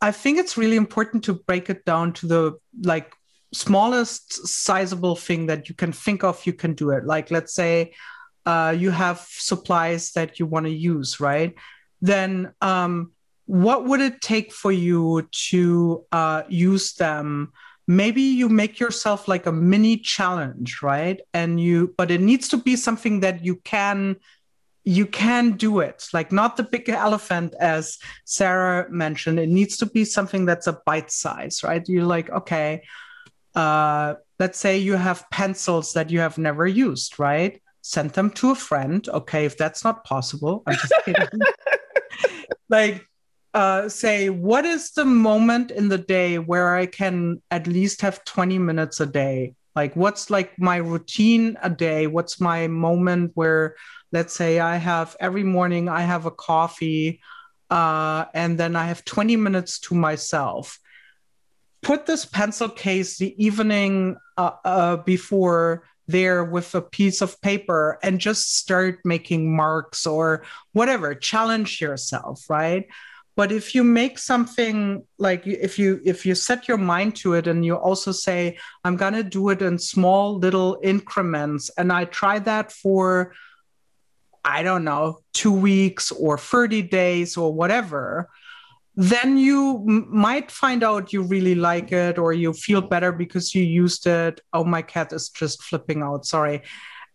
[0.00, 2.52] I think it's really important to break it down to the
[2.84, 3.12] like
[3.52, 7.92] smallest sizable thing that you can think of you can do it like let's say
[8.46, 11.54] uh, you have supplies that you want to use right
[12.00, 13.13] then um,
[13.46, 17.52] what would it take for you to uh, use them
[17.86, 22.56] maybe you make yourself like a mini challenge right and you but it needs to
[22.56, 24.16] be something that you can
[24.84, 29.86] you can do it like not the big elephant as sarah mentioned it needs to
[29.86, 32.82] be something that's a bite size right you're like okay
[33.54, 37.60] uh, let's say you have pencils that you have never used, right?
[37.82, 39.06] Send them to a friend.
[39.08, 41.28] Okay, if that's not possible, I'm just kidding.
[42.68, 43.06] like,
[43.54, 48.24] uh, say, what is the moment in the day where I can at least have
[48.24, 49.54] 20 minutes a day?
[49.76, 52.06] Like, what's like my routine a day?
[52.06, 53.76] What's my moment where,
[54.12, 57.20] let's say, I have every morning I have a coffee,
[57.70, 60.78] uh, and then I have 20 minutes to myself
[61.84, 67.98] put this pencil case the evening uh, uh, before there with a piece of paper
[68.02, 72.86] and just start making marks or whatever challenge yourself right
[73.36, 77.46] but if you make something like if you if you set your mind to it
[77.46, 82.04] and you also say i'm going to do it in small little increments and i
[82.04, 83.34] try that for
[84.44, 88.28] i don't know 2 weeks or 30 days or whatever
[88.96, 93.54] then you m- might find out you really like it or you feel better because
[93.54, 94.40] you used it.
[94.52, 96.26] Oh, my cat is just flipping out.
[96.26, 96.62] Sorry.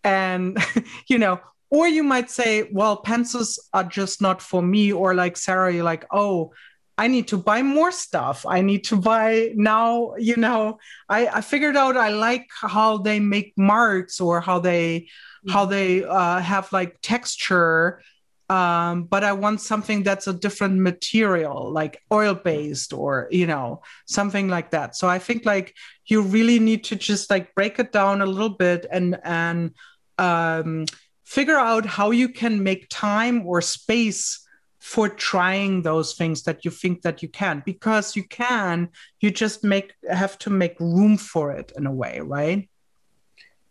[0.04, 0.58] And,
[1.08, 1.40] you know,
[1.72, 4.92] or you might say, well, pencils are just not for me.
[4.92, 6.52] Or like Sarah, you're like, oh,
[7.00, 8.46] I need to buy more stuff.
[8.46, 13.22] I need to buy now, you know, I, I figured out I like how they
[13.22, 15.52] make marks or how they mm-hmm.
[15.52, 18.02] how they uh, have like texture.
[18.50, 23.82] Um, but I want something that's a different material, like oil based or you know
[24.06, 24.98] something like that.
[24.98, 28.58] So I think like you really need to just like break it down a little
[28.58, 29.72] bit and and
[30.18, 30.86] um,
[31.30, 34.48] figure out how you can make time or space
[34.80, 37.62] for trying those things that you think that you can.
[37.64, 38.90] Because you can
[39.22, 42.68] you just make have to make room for it in a way right?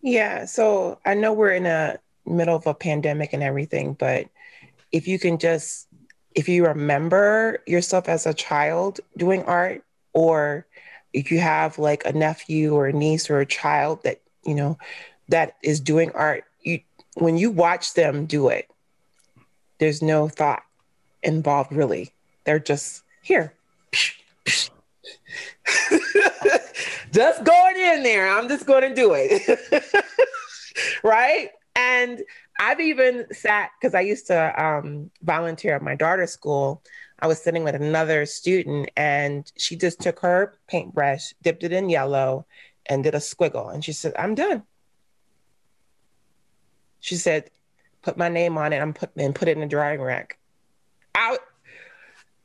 [0.01, 4.29] Yeah so i know we're in a middle of a pandemic and everything but
[4.93, 5.89] if you can just
[6.35, 9.83] if you remember yourself as a child doing art
[10.13, 10.67] or
[11.13, 14.79] if you have like a nephew or a niece or a child that you know
[15.29, 16.45] that is doing art
[17.21, 18.71] when you watch them do it,
[19.79, 20.63] there's no thought
[21.23, 22.13] involved really.
[22.45, 23.53] They're just here.
[27.13, 28.29] just going in there.
[28.29, 30.05] I'm just going to do it.
[31.05, 31.51] right?
[31.77, 32.23] And
[32.59, 36.83] I've even sat because I used to um, volunteer at my daughter's school.
[37.21, 41.89] I was sitting with another student and she just took her paintbrush, dipped it in
[41.89, 42.47] yellow,
[42.87, 43.73] and did a squiggle.
[43.73, 44.63] And she said, I'm done.
[47.01, 47.51] She said,
[48.03, 48.79] put my name on it.
[48.79, 50.39] I'm put and put it in the drying rack.
[51.15, 51.41] Out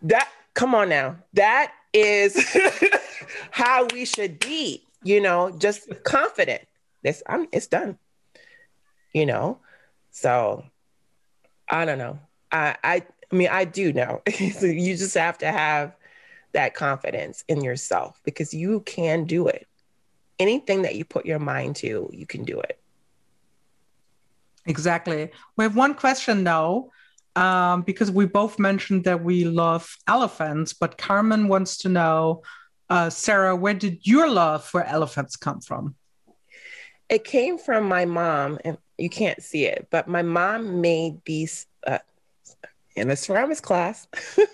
[0.04, 1.18] that come on now.
[1.34, 2.58] That is
[3.52, 6.62] how we should be, you know, just confident.
[7.02, 7.98] This I'm it's done.
[9.14, 9.60] You know?
[10.12, 10.66] So
[11.70, 12.20] I don't know.
[12.52, 14.22] I I, I mean I do know.
[14.54, 15.96] so you just have to have
[16.54, 19.68] that confidence in yourself because you can do it.
[20.40, 22.80] Anything that you put your mind to, you can do it.
[24.66, 25.32] Exactly.
[25.58, 26.90] We have one question now,
[27.36, 32.44] um, because we both mentioned that we love elephants, but Carmen wants to know,
[32.90, 35.96] uh, Sarah, where did your love for elephants come from?
[37.10, 41.68] It came from my mom, and you can't see it, but my mom made these
[41.86, 42.00] uh,
[42.96, 44.08] in a ceramics class.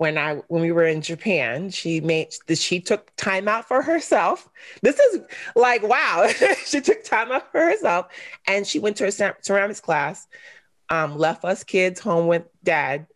[0.00, 4.48] when I when we were in Japan, she made she took time out for herself.
[4.80, 5.20] This is
[5.54, 6.26] like wow,
[6.64, 8.06] she took time out for herself,
[8.46, 10.26] and she went to her ceramics class.
[10.88, 13.08] Um, left us kids home with dad,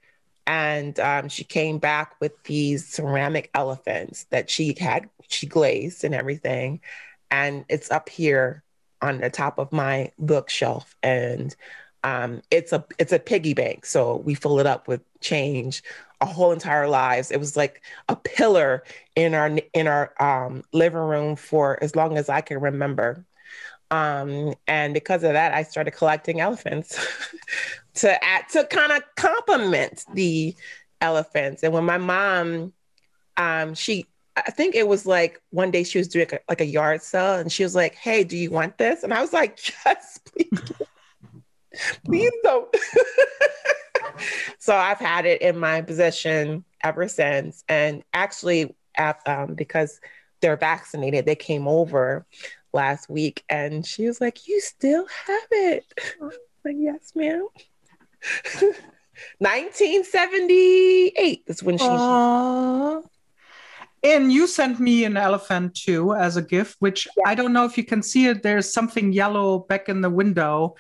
[0.46, 6.14] and um, she came back with these ceramic elephants that she had she glazed and
[6.14, 6.80] everything,
[7.30, 8.62] and it's up here
[9.00, 11.56] on the top of my bookshelf, and
[12.02, 15.82] um, it's a it's a piggy bank, so we fill it up with change
[16.24, 17.30] our whole entire lives.
[17.30, 18.82] It was like a pillar
[19.14, 23.24] in our in our um, living room for as long as I can remember.
[23.90, 26.98] Um, and because of that, I started collecting elephants
[27.94, 30.56] to add to kind of complement the
[31.00, 31.62] elephants.
[31.62, 32.72] And when my mom,
[33.36, 34.06] um, she,
[34.36, 37.34] I think it was like one day she was doing a, like a yard sale,
[37.34, 40.72] and she was like, "Hey, do you want this?" And I was like, "Yes, please,
[42.04, 42.74] please don't."
[44.58, 47.64] so I've had it in my possession ever since.
[47.68, 48.74] And actually,
[49.26, 50.00] um, because
[50.40, 52.24] they're vaccinated, they came over
[52.72, 55.84] last week and she was like, You still have it.
[56.64, 57.48] like, yes, ma'am.
[59.38, 61.84] 1978 is when she.
[61.84, 63.02] Aww.
[64.02, 67.22] And you sent me an elephant too as a gift, which yeah.
[67.26, 68.42] I don't know if you can see it.
[68.42, 70.76] There's something yellow back in the window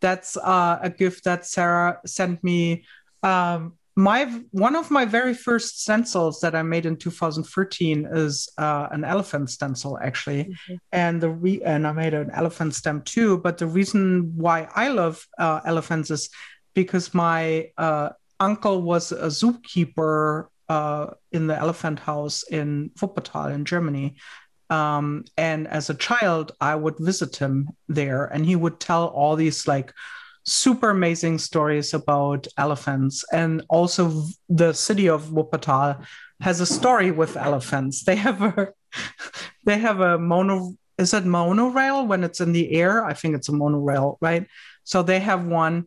[0.00, 2.84] that's uh, a gift that Sarah sent me.
[3.22, 8.86] Um, my one of my very first stencils that I made in 2013 is uh,
[8.92, 10.74] an elephant stencil actually, mm-hmm.
[10.92, 13.38] and the re- and I made an elephant stem too.
[13.38, 16.30] But the reason why I love uh, elephants is
[16.74, 23.64] because my uh, uncle was a zookeeper uh, in the elephant house in Wuppertal in
[23.64, 24.16] Germany,
[24.70, 29.36] um, and as a child, I would visit him there, and he would tell all
[29.36, 29.92] these like
[30.44, 33.24] super amazing stories about elephants.
[33.32, 36.04] And also, the city of Wuppertal
[36.40, 38.04] has a story with elephants.
[38.04, 38.68] They have a
[39.64, 40.74] they have a mono.
[40.98, 43.04] Is it monorail when it's in the air?
[43.04, 44.46] I think it's a monorail, right?
[44.82, 45.86] So they have one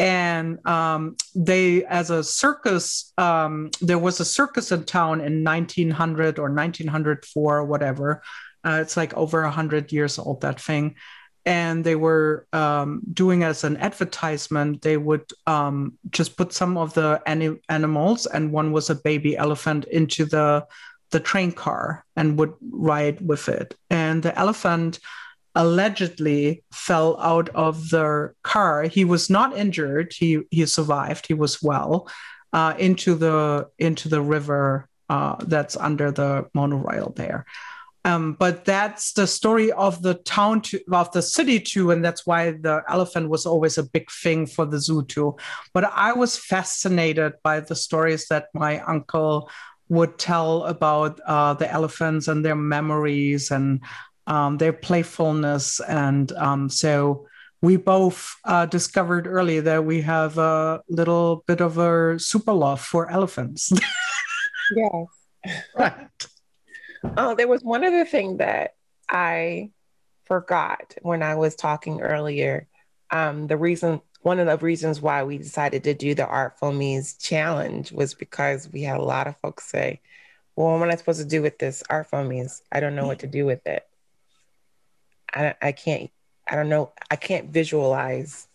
[0.00, 6.38] and um, they as a circus um, there was a circus in town in 1900
[6.38, 8.22] or 1904 or whatever.
[8.64, 10.96] Uh, it's like over 100 years old that thing.
[11.44, 14.82] And they were um, doing as an advertisement.
[14.82, 19.36] They would um, just put some of the ani- animals and one was a baby
[19.36, 20.66] elephant into the
[21.10, 23.74] the train car and would ride with it.
[23.90, 25.00] And the elephant
[25.54, 28.84] allegedly fell out of the car.
[28.84, 30.12] He was not injured.
[30.12, 31.26] He he survived.
[31.26, 32.08] He was well
[32.52, 37.46] uh, into the into the river uh, that's under the monorail there.
[38.02, 42.26] Um, but that's the story of the town to of the city too, and that's
[42.26, 45.36] why the elephant was always a big thing for the zoo too.
[45.74, 49.50] But I was fascinated by the stories that my uncle
[49.90, 53.82] would tell about uh, the elephants and their memories and
[54.30, 57.26] um, their playfulness, and um, so
[57.60, 62.80] we both uh, discovered early that we have a little bit of a super love
[62.80, 63.72] for elephants.
[64.76, 65.06] yes.
[65.76, 66.28] right.
[67.16, 68.76] Oh, there was one other thing that
[69.10, 69.72] I
[70.26, 72.68] forgot when I was talking earlier.
[73.10, 77.20] Um, the reason, one of the reasons why we decided to do the Art Foamies
[77.20, 80.00] challenge was because we had a lot of folks say,
[80.54, 82.60] "Well, what am I supposed to do with this Art Foamies?
[82.70, 83.89] I don't know what to do with it.
[85.32, 86.10] I, I can't.
[86.48, 86.92] I don't know.
[87.10, 88.48] I can't visualize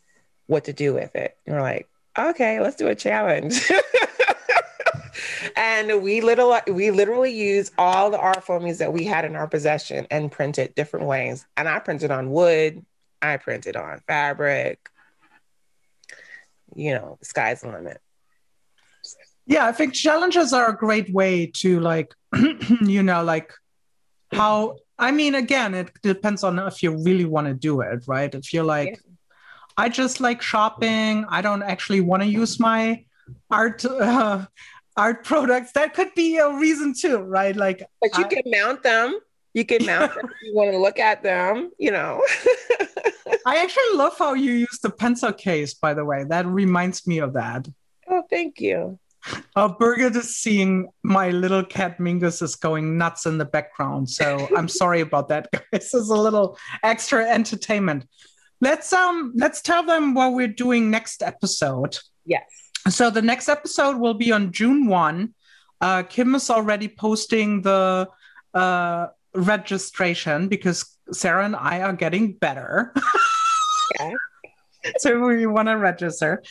[0.47, 3.71] what to do with it." And we're like, "Okay, let's do a challenge."
[5.55, 9.47] and we little we literally use all the art forms that we had in our
[9.47, 11.45] possession and printed different ways.
[11.57, 12.85] And I printed on wood,
[13.21, 14.89] I printed on fabric.
[16.75, 18.01] You know, the sky's the limit.
[19.47, 22.13] Yeah, I think challenges are a great way to like,
[22.81, 23.53] you know, like
[24.31, 28.33] how I mean, again, it depends on if you really want to do it, right?
[28.33, 28.95] If you're like, yeah.
[29.77, 33.03] I just like shopping, I don't actually want to use my
[33.51, 34.45] art uh,
[34.95, 35.73] art products.
[35.73, 37.55] That could be a reason too right?
[37.55, 39.19] Like but you I, can mount them.
[39.53, 42.23] You can mount them you want to look at them you know.
[43.45, 46.23] I actually love how you use the pencil case by the way.
[46.23, 47.67] That reminds me of that.
[48.07, 48.97] Oh thank you
[49.55, 54.09] uh, Birgit is seeing my little cat Mingus is going nuts in the background.
[54.09, 55.61] So I'm sorry about that, guys.
[55.71, 58.07] This is a little extra entertainment.
[58.61, 61.97] Let's um let's tell them what we're doing next episode.
[62.25, 62.43] Yes.
[62.89, 65.33] So the next episode will be on June 1.
[65.81, 68.07] Uh, Kim is already posting the
[68.53, 72.93] uh, registration because Sarah and I are getting better.
[73.99, 74.11] yeah.
[74.99, 76.43] So we want to register.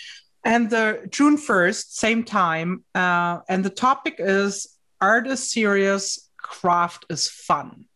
[0.45, 2.84] And the June 1st, same time.
[2.95, 7.86] Uh, and the topic is art is serious, craft is fun.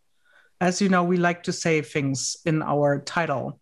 [0.61, 3.61] As you know, we like to say things in our title.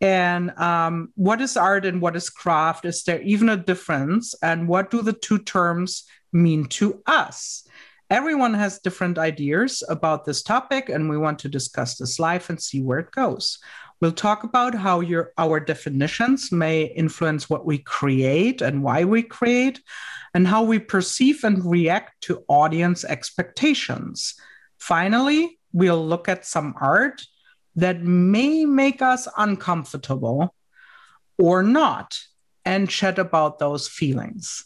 [0.00, 2.84] And um, what is art and what is craft?
[2.84, 4.34] Is there even a difference?
[4.42, 7.66] And what do the two terms mean to us?
[8.10, 12.60] Everyone has different ideas about this topic, and we want to discuss this live and
[12.60, 13.58] see where it goes.
[14.02, 19.22] We'll talk about how your, our definitions may influence what we create and why we
[19.22, 19.80] create,
[20.34, 24.34] and how we perceive and react to audience expectations.
[24.80, 27.22] Finally, we'll look at some art
[27.76, 30.52] that may make us uncomfortable
[31.38, 32.18] or not
[32.64, 34.64] and chat about those feelings.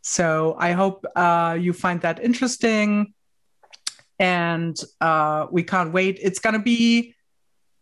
[0.00, 3.12] So I hope uh, you find that interesting.
[4.18, 6.18] And uh, we can't wait.
[6.22, 7.14] It's gonna be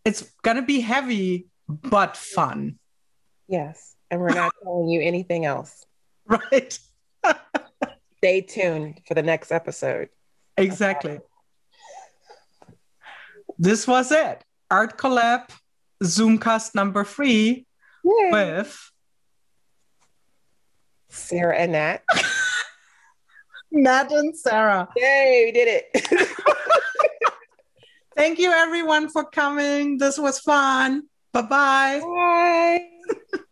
[0.09, 2.79] it's gonna be heavy but fun.
[3.47, 3.95] Yes.
[4.11, 5.85] And we're not telling you anything else.
[6.27, 6.79] Right.
[8.19, 10.09] Stay tuned for the next episode.
[10.57, 11.21] Exactly
[13.59, 14.43] this was it.
[14.71, 15.51] Art Collab
[16.03, 17.67] Zoomcast number three
[18.05, 18.31] Yay.
[18.31, 18.91] with
[21.09, 22.03] Sarah and Nat.
[23.73, 24.89] Nat and Sarah.
[24.97, 26.29] Yay, we did it.
[28.19, 29.97] Thank you everyone for coming.
[29.99, 31.05] This was fun.
[31.33, 32.01] Bye-bye.
[32.03, 33.39] Bye.